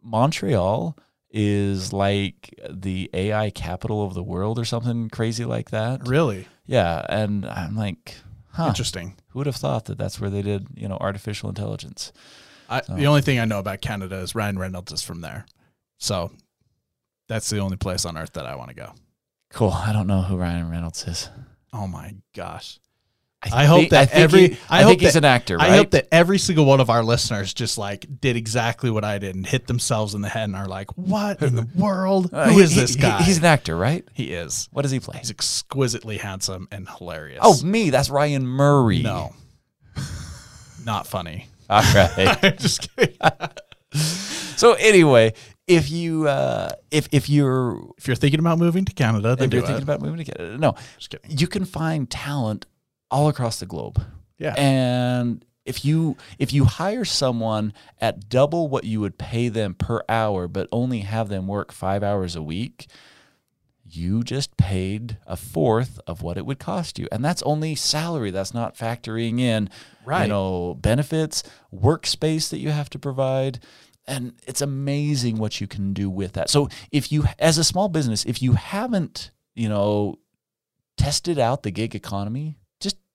Montreal 0.02 0.96
is 1.30 1.92
like 1.92 2.58
the 2.68 3.08
AI 3.14 3.50
capital 3.50 4.04
of 4.04 4.14
the 4.14 4.22
world 4.22 4.58
or 4.58 4.64
something 4.64 5.08
crazy 5.08 5.44
like 5.44 5.70
that. 5.70 6.06
Really 6.08 6.46
Yeah, 6.66 7.04
and 7.08 7.46
I'm 7.46 7.76
like, 7.76 8.16
huh? 8.52 8.66
interesting. 8.68 9.16
Who 9.28 9.40
would 9.40 9.46
have 9.46 9.56
thought 9.56 9.86
that 9.86 9.98
that's 9.98 10.20
where 10.20 10.30
they 10.30 10.42
did 10.42 10.66
you 10.74 10.88
know 10.88 10.96
artificial 11.00 11.48
intelligence? 11.48 12.12
I, 12.68 12.82
The 12.82 13.06
only 13.06 13.22
thing 13.22 13.38
I 13.40 13.44
know 13.46 13.58
about 13.58 13.80
Canada 13.80 14.16
is 14.18 14.34
Ryan 14.34 14.58
Reynolds 14.58 14.92
is 14.92 15.02
from 15.02 15.22
there. 15.22 15.44
So 15.98 16.30
that's 17.28 17.50
the 17.50 17.58
only 17.58 17.76
place 17.76 18.04
on 18.04 18.16
earth 18.16 18.34
that 18.34 18.46
I 18.46 18.54
want 18.54 18.68
to 18.70 18.76
go. 18.76 18.92
Cool. 19.50 19.72
I 19.72 19.92
don't 19.92 20.06
know 20.06 20.22
who 20.22 20.36
Ryan 20.36 20.70
Reynolds 20.70 21.04
is. 21.06 21.28
Oh 21.72 21.88
my 21.88 22.14
gosh. 22.34 22.78
I 23.42 23.64
hope 23.64 23.78
think- 23.80 23.90
that 23.92 24.10
think 24.10 24.22
every- 24.22 24.48
he- 24.50 24.58
I 24.68 24.80
I, 24.80 24.82
hope 24.82 25.00
he's 25.00 25.14
that- 25.14 25.20
an 25.20 25.24
actor. 25.24 25.56
Right? 25.56 25.70
I 25.70 25.76
hope 25.76 25.92
that 25.92 26.08
every 26.12 26.38
single 26.38 26.66
one 26.66 26.78
of 26.80 26.90
our 26.90 27.02
listeners 27.02 27.54
just 27.54 27.78
like 27.78 28.06
did 28.20 28.36
exactly 28.36 28.90
what 28.90 29.02
I 29.02 29.18
did 29.18 29.34
and 29.34 29.46
hit 29.46 29.66
themselves 29.66 30.14
in 30.14 30.20
the 30.20 30.28
head 30.28 30.44
and 30.44 30.54
are 30.56 30.66
like, 30.68 30.90
"What 30.98 31.40
in 31.42 31.56
the 31.56 31.66
world? 31.74 32.28
Uh, 32.34 32.50
Who 32.50 32.58
he- 32.58 32.64
is 32.64 32.74
this 32.74 32.94
he- 32.94 33.00
guy?" 33.00 33.22
he's 33.22 33.38
an 33.38 33.46
actor, 33.46 33.76
right? 33.76 34.04
he 34.12 34.32
is. 34.32 34.68
What 34.72 34.82
does 34.82 34.90
he 34.90 35.00
play? 35.00 35.18
He's 35.18 35.30
exquisitely 35.30 36.18
handsome 36.18 36.68
and 36.70 36.86
hilarious. 36.88 37.40
Oh, 37.42 37.60
me. 37.62 37.88
That's 37.90 38.10
Ryan 38.10 38.46
Murray. 38.46 39.02
no, 39.02 39.32
not 40.84 41.06
funny. 41.06 41.46
All 41.68 41.82
right. 41.94 42.58
just 42.58 42.94
kidding. 42.96 43.16
so 44.56 44.74
anyway, 44.74 45.32
if 45.66 45.90
you 45.90 46.28
uh, 46.28 46.70
if 46.90 47.08
if 47.12 47.28
you're 47.30 47.80
If 47.98 48.06
you're 48.06 48.16
thinking 48.16 48.40
about 48.40 48.58
moving 48.58 48.84
to 48.84 48.92
Canada, 48.92 49.36
then 49.36 49.48
if 49.48 49.54
you're 49.54 49.62
it. 49.62 49.66
thinking 49.66 49.82
about 49.82 50.00
moving 50.02 50.24
to 50.24 50.30
Canada, 50.30 50.58
no, 50.58 50.74
just 50.98 51.10
kidding. 51.10 51.38
you 51.38 51.46
can 51.46 51.64
find 51.64 52.10
talent 52.10 52.66
all 53.10 53.28
across 53.28 53.60
the 53.60 53.66
globe. 53.66 54.02
Yeah. 54.38 54.54
And 54.56 55.44
if 55.64 55.84
you 55.84 56.16
if 56.38 56.52
you 56.52 56.64
hire 56.64 57.04
someone 57.04 57.72
at 58.00 58.28
double 58.28 58.68
what 58.68 58.84
you 58.84 59.00
would 59.00 59.18
pay 59.18 59.48
them 59.48 59.74
per 59.74 60.02
hour, 60.08 60.48
but 60.48 60.68
only 60.72 61.00
have 61.00 61.28
them 61.28 61.46
work 61.46 61.72
five 61.72 62.02
hours 62.02 62.34
a 62.34 62.42
week, 62.42 62.86
you 63.84 64.22
just 64.22 64.56
paid 64.56 65.18
a 65.26 65.36
fourth 65.36 66.00
of 66.06 66.22
what 66.22 66.38
it 66.38 66.46
would 66.46 66.58
cost 66.58 66.98
you, 66.98 67.06
and 67.12 67.24
that's 67.24 67.42
only 67.42 67.74
salary. 67.74 68.30
That's 68.30 68.54
not 68.54 68.76
factoring 68.76 69.40
in, 69.40 69.68
Right. 70.04 70.22
You 70.22 70.28
know, 70.28 70.74
benefits, 70.74 71.42
workspace 71.72 72.50
that 72.50 72.58
you 72.58 72.70
have 72.70 72.90
to 72.90 72.98
provide. 72.98 73.60
And 74.06 74.32
it's 74.46 74.60
amazing 74.60 75.36
what 75.38 75.60
you 75.60 75.66
can 75.66 75.92
do 75.92 76.10
with 76.10 76.32
that. 76.32 76.50
So, 76.50 76.68
if 76.90 77.12
you, 77.12 77.26
as 77.38 77.58
a 77.58 77.64
small 77.64 77.88
business, 77.88 78.24
if 78.24 78.42
you 78.42 78.54
haven't, 78.54 79.30
you 79.54 79.68
know, 79.68 80.18
tested 80.96 81.38
out 81.38 81.62
the 81.62 81.70
gig 81.70 81.94
economy, 81.94 82.58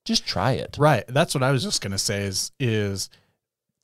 just 0.05 0.25
try 0.25 0.53
it. 0.53 0.77
Right. 0.79 1.03
That's 1.07 1.33
what 1.35 1.43
I 1.43 1.51
was 1.51 1.63
just 1.63 1.81
gonna 1.81 1.97
say 1.97 2.23
is 2.23 2.51
is 2.59 3.09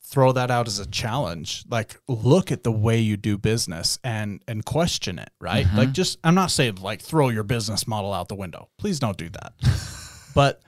throw 0.04 0.32
that 0.32 0.50
out 0.50 0.66
as 0.66 0.78
a 0.78 0.86
challenge. 0.86 1.64
Like 1.68 2.00
look 2.08 2.52
at 2.52 2.64
the 2.64 2.72
way 2.72 2.98
you 3.00 3.16
do 3.16 3.36
business 3.38 3.98
and 4.04 4.42
and 4.48 4.64
question 4.64 5.18
it, 5.18 5.30
right? 5.40 5.66
Mhm. 5.66 5.76
Like 5.76 5.92
just 5.92 6.18
I'm 6.24 6.34
not 6.34 6.50
saying 6.50 6.76
like 6.76 7.00
throw 7.02 7.28
your 7.28 7.44
business 7.44 7.86
model 7.86 8.12
out 8.12 8.28
the 8.28 8.34
window. 8.34 8.68
Please 8.78 8.98
don't 8.98 9.16
do 9.16 9.28
that. 9.30 9.52
but 10.34 10.62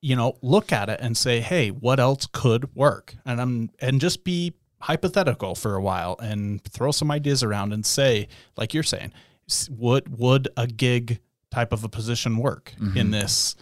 you 0.00 0.16
know, 0.16 0.36
look 0.42 0.72
at 0.72 0.88
it 0.88 0.98
and 1.00 1.16
say, 1.16 1.40
"Hey, 1.40 1.70
what 1.70 2.00
else 2.00 2.26
could 2.32 2.74
work?" 2.74 3.14
And 3.24 3.40
I'm 3.40 3.70
and 3.80 4.00
just 4.00 4.24
be 4.24 4.52
hypothetical 4.80 5.54
for 5.54 5.76
a 5.76 5.80
while 5.80 6.16
and 6.20 6.62
throw 6.64 6.90
some 6.90 7.10
ideas 7.12 7.44
around 7.44 7.72
and 7.72 7.86
say, 7.86 8.26
like 8.56 8.74
you're 8.74 8.82
saying, 8.82 9.12
would 9.70 10.18
would 10.18 10.48
a 10.56 10.66
gig 10.66 11.20
type 11.52 11.72
of 11.72 11.84
a 11.84 11.88
position 11.88 12.36
work 12.38 12.72
in 12.80 12.88
Mhm. 13.08 13.10
this 13.12 13.54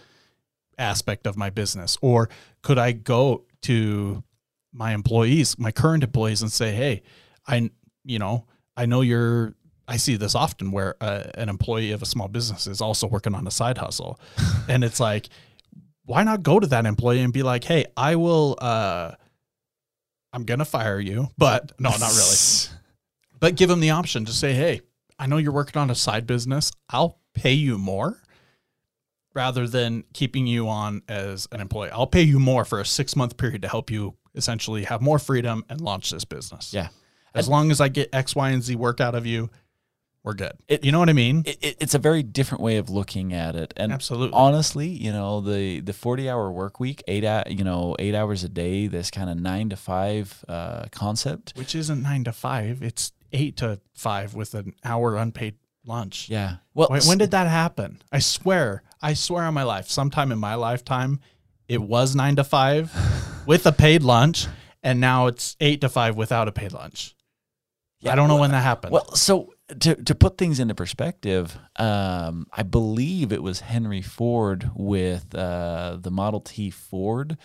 aspect 0.81 1.27
of 1.27 1.37
my 1.37 1.49
business 1.49 1.97
or 2.01 2.29
could 2.61 2.77
I 2.77 2.91
go 2.91 3.45
to 3.63 4.23
my 4.73 4.93
employees, 4.93 5.57
my 5.59 5.71
current 5.71 6.03
employees 6.03 6.41
and 6.41 6.51
say, 6.51 6.73
"Hey, 6.73 7.03
I 7.47 7.69
you 8.03 8.19
know, 8.19 8.45
I 8.75 8.85
know 8.85 9.01
you're 9.01 9.55
I 9.87 9.97
see 9.97 10.15
this 10.15 10.35
often 10.35 10.71
where 10.71 10.95
uh, 11.01 11.23
an 11.35 11.49
employee 11.49 11.91
of 11.91 12.01
a 12.01 12.05
small 12.05 12.27
business 12.27 12.65
is 12.67 12.79
also 12.79 13.07
working 13.07 13.35
on 13.35 13.45
a 13.45 13.51
side 13.51 13.77
hustle. 13.77 14.19
and 14.69 14.83
it's 14.83 14.99
like 14.99 15.27
why 16.05 16.23
not 16.23 16.43
go 16.43 16.59
to 16.59 16.67
that 16.67 16.85
employee 16.85 17.21
and 17.21 17.33
be 17.33 17.43
like, 17.43 17.63
"Hey, 17.63 17.85
I 17.95 18.15
will 18.15 18.57
uh 18.59 19.11
I'm 20.33 20.45
going 20.45 20.59
to 20.59 20.65
fire 20.65 20.99
you." 20.99 21.27
But 21.37 21.73
no, 21.79 21.89
not 21.89 22.11
really. 22.11 22.35
But 23.39 23.55
give 23.55 23.69
them 23.69 23.79
the 23.79 23.89
option 23.89 24.25
to 24.25 24.31
say, 24.31 24.53
"Hey, 24.53 24.81
I 25.17 25.25
know 25.25 25.37
you're 25.37 25.51
working 25.51 25.81
on 25.81 25.89
a 25.89 25.95
side 25.95 26.27
business. 26.27 26.71
I'll 26.89 27.19
pay 27.33 27.53
you 27.53 27.77
more." 27.77 28.21
Rather 29.33 29.65
than 29.67 30.03
keeping 30.13 30.45
you 30.45 30.67
on 30.67 31.01
as 31.07 31.47
an 31.53 31.61
employee, 31.61 31.89
I'll 31.91 32.07
pay 32.07 32.23
you 32.23 32.37
more 32.39 32.65
for 32.65 32.79
a 32.81 32.85
six 32.85 33.15
month 33.15 33.37
period 33.37 33.61
to 33.61 33.69
help 33.69 33.89
you 33.89 34.15
essentially 34.35 34.83
have 34.83 35.01
more 35.01 35.19
freedom 35.19 35.63
and 35.69 35.79
launch 35.79 36.09
this 36.09 36.25
business. 36.25 36.73
Yeah. 36.73 36.89
As 37.33 37.47
long 37.47 37.71
as 37.71 37.79
I 37.79 37.87
get 37.87 38.09
X, 38.13 38.35
Y, 38.35 38.49
and 38.49 38.61
Z 38.61 38.75
work 38.75 38.99
out 38.99 39.15
of 39.15 39.25
you, 39.25 39.49
we're 40.23 40.33
good. 40.33 40.51
It- 40.67 40.83
you 40.83 40.91
know 40.91 40.99
what 40.99 41.09
I 41.09 41.13
mean? 41.13 41.43
It, 41.45 41.57
it, 41.61 41.77
it's 41.79 41.93
a 41.95 41.99
very 41.99 42.23
different 42.23 42.61
way 42.61 42.75
of 42.77 42.89
looking 42.89 43.31
at 43.33 43.55
it, 43.55 43.73
and 43.77 43.91
Absolutely. 43.91 44.33
honestly, 44.37 44.87
you 44.89 45.11
know, 45.11 45.39
the 45.41 45.79
the 45.79 45.93
forty 45.93 46.29
hour 46.29 46.51
work 46.51 46.79
week, 46.79 47.01
eight 47.07 47.23
hou- 47.23 47.49
you 47.49 47.63
know 47.63 47.95
eight 47.99 48.13
hours 48.13 48.43
a 48.43 48.49
day, 48.49 48.87
this 48.87 49.09
kind 49.09 49.29
of 49.29 49.39
nine 49.39 49.69
to 49.69 49.75
five 49.77 50.43
uh, 50.49 50.85
concept. 50.91 51.53
Which 51.55 51.73
isn't 51.73 52.01
nine 52.03 52.23
to 52.25 52.33
five. 52.33 52.83
It's 52.83 53.13
eight 53.31 53.55
to 53.57 53.79
five 53.93 54.35
with 54.35 54.53
an 54.53 54.73
hour 54.83 55.15
unpaid 55.15 55.55
lunch. 55.85 56.29
Yeah. 56.29 56.57
Well, 56.73 56.89
Wait, 56.91 57.05
when 57.05 57.17
did 57.17 57.31
that 57.31 57.47
happen? 57.47 58.01
I 58.11 58.19
swear, 58.19 58.83
I 59.01 59.13
swear 59.13 59.43
on 59.43 59.53
my 59.53 59.63
life, 59.63 59.87
sometime 59.89 60.31
in 60.31 60.39
my 60.39 60.55
lifetime, 60.55 61.19
it 61.67 61.81
was 61.81 62.15
nine 62.15 62.35
to 62.37 62.43
five 62.43 62.91
with 63.47 63.65
a 63.65 63.71
paid 63.71 64.03
lunch, 64.03 64.47
and 64.83 64.99
now 64.99 65.27
it's 65.27 65.55
eight 65.59 65.81
to 65.81 65.89
five 65.89 66.15
without 66.15 66.47
a 66.47 66.51
paid 66.51 66.73
lunch. 66.73 67.15
Yeah, 67.99 68.13
I 68.13 68.15
don't 68.15 68.27
know 68.27 68.35
well- 68.35 68.41
when 68.41 68.51
that 68.51 68.63
happened. 68.63 68.93
Well, 68.93 69.13
so 69.15 69.53
to 69.79 69.95
to 69.95 70.15
put 70.15 70.37
things 70.37 70.59
into 70.59 70.75
perspective, 70.75 71.57
um, 71.77 72.47
I 72.51 72.63
believe 72.63 73.31
it 73.31 73.41
was 73.43 73.61
Henry 73.61 74.01
Ford 74.01 74.69
with 74.75 75.33
uh, 75.35 75.97
the 75.99 76.11
Model 76.11 76.41
T 76.41 76.69
Ford 76.71 77.37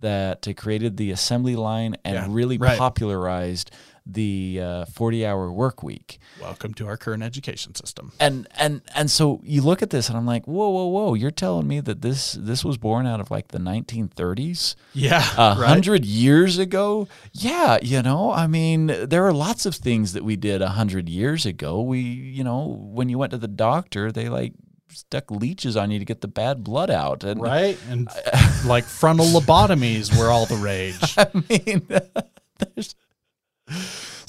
that 0.00 0.46
created 0.56 0.96
the 0.96 1.10
assembly 1.10 1.56
line 1.56 1.96
and 2.04 2.14
Yeah, 2.14 2.26
really 2.28 2.58
right. 2.58 2.78
popularized 2.78 3.70
the 4.10 4.60
uh, 4.62 4.84
40 4.86 5.26
hour 5.26 5.52
work 5.52 5.82
week. 5.82 6.18
Welcome 6.40 6.72
to 6.74 6.86
our 6.86 6.96
current 6.96 7.22
education 7.22 7.74
system. 7.74 8.12
And 8.18 8.48
and 8.56 8.80
and 8.94 9.10
so 9.10 9.40
you 9.44 9.60
look 9.62 9.82
at 9.82 9.90
this 9.90 10.08
and 10.08 10.16
I'm 10.16 10.26
like, 10.26 10.46
whoa, 10.46 10.70
whoa, 10.70 10.86
whoa! 10.86 11.14
You're 11.14 11.30
telling 11.30 11.68
me 11.68 11.80
that 11.80 12.00
this 12.00 12.32
this 12.32 12.64
was 12.64 12.78
born 12.78 13.06
out 13.06 13.20
of 13.20 13.30
like 13.30 13.48
the 13.48 13.58
1930s, 13.58 14.74
Yeah, 14.94 15.22
a 15.36 15.58
right. 15.58 15.68
hundred 15.68 16.04
years 16.04 16.58
ago? 16.58 17.06
Yeah, 17.32 17.78
you 17.82 18.02
know, 18.02 18.32
I 18.32 18.46
mean, 18.46 18.86
there 18.86 19.26
are 19.26 19.32
lots 19.32 19.66
of 19.66 19.74
things 19.74 20.14
that 20.14 20.24
we 20.24 20.36
did 20.36 20.62
a 20.62 20.70
hundred 20.70 21.08
years 21.08 21.44
ago. 21.46 21.82
We, 21.82 22.00
you 22.00 22.44
know, 22.44 22.66
when 22.66 23.08
you 23.08 23.18
went 23.18 23.32
to 23.32 23.38
the 23.38 23.48
doctor, 23.48 24.10
they 24.10 24.28
like 24.28 24.54
stuck 24.90 25.30
leeches 25.30 25.76
on 25.76 25.90
you 25.90 25.98
to 25.98 26.04
get 26.06 26.22
the 26.22 26.28
bad 26.28 26.64
blood 26.64 26.90
out. 26.90 27.22
And 27.24 27.42
right? 27.42 27.78
And 27.90 28.08
like 28.64 28.84
frontal 28.84 29.26
lobotomies 29.26 30.18
were 30.18 30.30
all 30.30 30.46
the 30.46 30.56
rage. 30.56 31.14
I 31.18 31.26
mean, 31.48 31.86
there's 32.58 32.94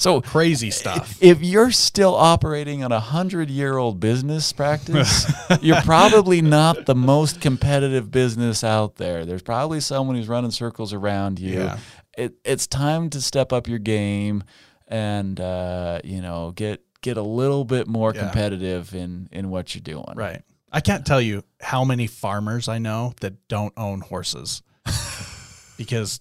so 0.00 0.20
Crazy 0.20 0.70
stuff. 0.70 1.16
if 1.20 1.42
you're 1.42 1.70
still 1.70 2.14
operating 2.14 2.82
on 2.82 2.90
a 2.92 3.00
hundred 3.00 3.50
year 3.50 3.76
old 3.76 4.00
business 4.00 4.52
practice, 4.52 5.30
you're 5.60 5.80
probably 5.82 6.40
not 6.42 6.86
the 6.86 6.94
most 6.94 7.40
competitive 7.40 8.10
business 8.10 8.64
out 8.64 8.96
there. 8.96 9.24
There's 9.26 9.42
probably 9.42 9.80
someone 9.80 10.16
who's 10.16 10.28
running 10.28 10.50
circles 10.50 10.92
around 10.92 11.38
you. 11.38 11.54
Yeah. 11.60 11.78
It, 12.18 12.34
it's 12.44 12.66
time 12.66 13.10
to 13.10 13.20
step 13.20 13.52
up 13.52 13.68
your 13.68 13.78
game 13.78 14.42
and 14.88 15.38
uh, 15.40 16.00
you 16.02 16.20
know 16.20 16.52
get 16.56 16.82
get 17.02 17.16
a 17.16 17.22
little 17.22 17.64
bit 17.64 17.86
more 17.86 18.12
Yeah. 18.14 18.22
competitive 18.22 18.94
in 18.94 19.28
in 19.30 19.50
what 19.50 19.74
you're 19.74 19.82
doing. 19.82 20.14
Right. 20.16 20.42
I 20.72 20.80
can't 20.80 21.04
tell 21.04 21.20
you 21.20 21.42
how 21.60 21.84
many 21.84 22.06
farmers 22.06 22.68
I 22.68 22.78
know 22.78 23.12
that 23.20 23.48
don't 23.48 23.72
own 23.76 24.00
horses 24.00 24.62
because 25.76 26.20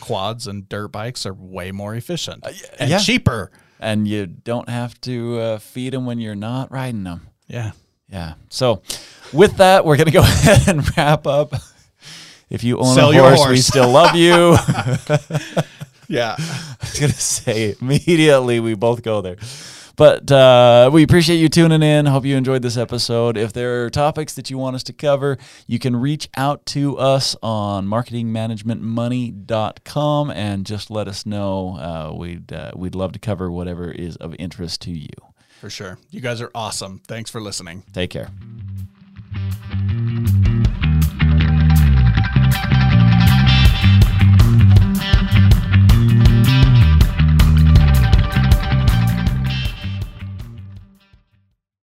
quads 0.00 0.46
and 0.46 0.68
dirt 0.68 0.88
bikes 0.88 1.24
are 1.26 1.34
way 1.34 1.72
more 1.72 1.94
efficient 1.94 2.44
and 2.78 2.90
Uh, 2.90 2.94
yeah. 2.94 2.98
cheaper. 2.98 3.50
And 3.82 4.06
you 4.06 4.26
don't 4.26 4.68
have 4.68 5.00
to 5.02 5.38
uh, 5.38 5.58
feed 5.58 5.92
them 5.94 6.04
when 6.04 6.18
you're 6.20 6.34
not 6.34 6.70
riding 6.70 7.04
them. 7.04 7.28
Yeah. 7.48 7.72
Yeah. 8.12 8.34
So, 8.50 8.82
with 9.32 9.56
that, 9.56 9.84
we're 9.86 9.96
gonna 9.96 10.10
go 10.10 10.20
ahead 10.24 10.68
and 10.68 10.96
wrap 10.96 11.26
up. 11.26 11.54
If 12.50 12.62
you 12.64 12.78
own 12.78 12.94
Sell 12.94 13.10
a 13.10 13.14
your 13.14 13.34
horse, 13.34 13.48
we 13.48 13.56
still 13.58 13.88
love 13.90 14.14
you. 14.16 14.56
Yeah. 16.08 16.34
I 16.38 16.76
was 16.80 16.98
gonna 16.98 17.12
say 17.12 17.76
immediately 17.80 18.58
we 18.58 18.74
both 18.74 19.02
go 19.02 19.20
there. 19.20 19.36
But 20.00 20.32
uh, 20.32 20.88
we 20.90 21.02
appreciate 21.02 21.36
you 21.36 21.50
tuning 21.50 21.82
in. 21.82 22.06
Hope 22.06 22.24
you 22.24 22.34
enjoyed 22.34 22.62
this 22.62 22.78
episode. 22.78 23.36
If 23.36 23.52
there 23.52 23.84
are 23.84 23.90
topics 23.90 24.32
that 24.32 24.48
you 24.48 24.56
want 24.56 24.74
us 24.74 24.82
to 24.84 24.94
cover, 24.94 25.36
you 25.66 25.78
can 25.78 25.94
reach 25.94 26.30
out 26.38 26.64
to 26.66 26.96
us 26.96 27.36
on 27.42 27.86
marketingmanagementmoney.com 27.86 30.30
and 30.30 30.64
just 30.64 30.90
let 30.90 31.06
us 31.06 31.26
know. 31.26 31.76
Uh, 31.76 32.14
we'd 32.16 32.50
uh, 32.50 32.70
we'd 32.74 32.94
love 32.94 33.12
to 33.12 33.18
cover 33.18 33.50
whatever 33.50 33.90
is 33.90 34.16
of 34.16 34.34
interest 34.38 34.80
to 34.80 34.90
you. 34.90 35.10
For 35.60 35.68
sure. 35.68 35.98
You 36.10 36.22
guys 36.22 36.40
are 36.40 36.50
awesome. 36.54 37.02
Thanks 37.06 37.30
for 37.30 37.42
listening. 37.42 37.82
Take 37.92 38.08
care. 38.08 38.30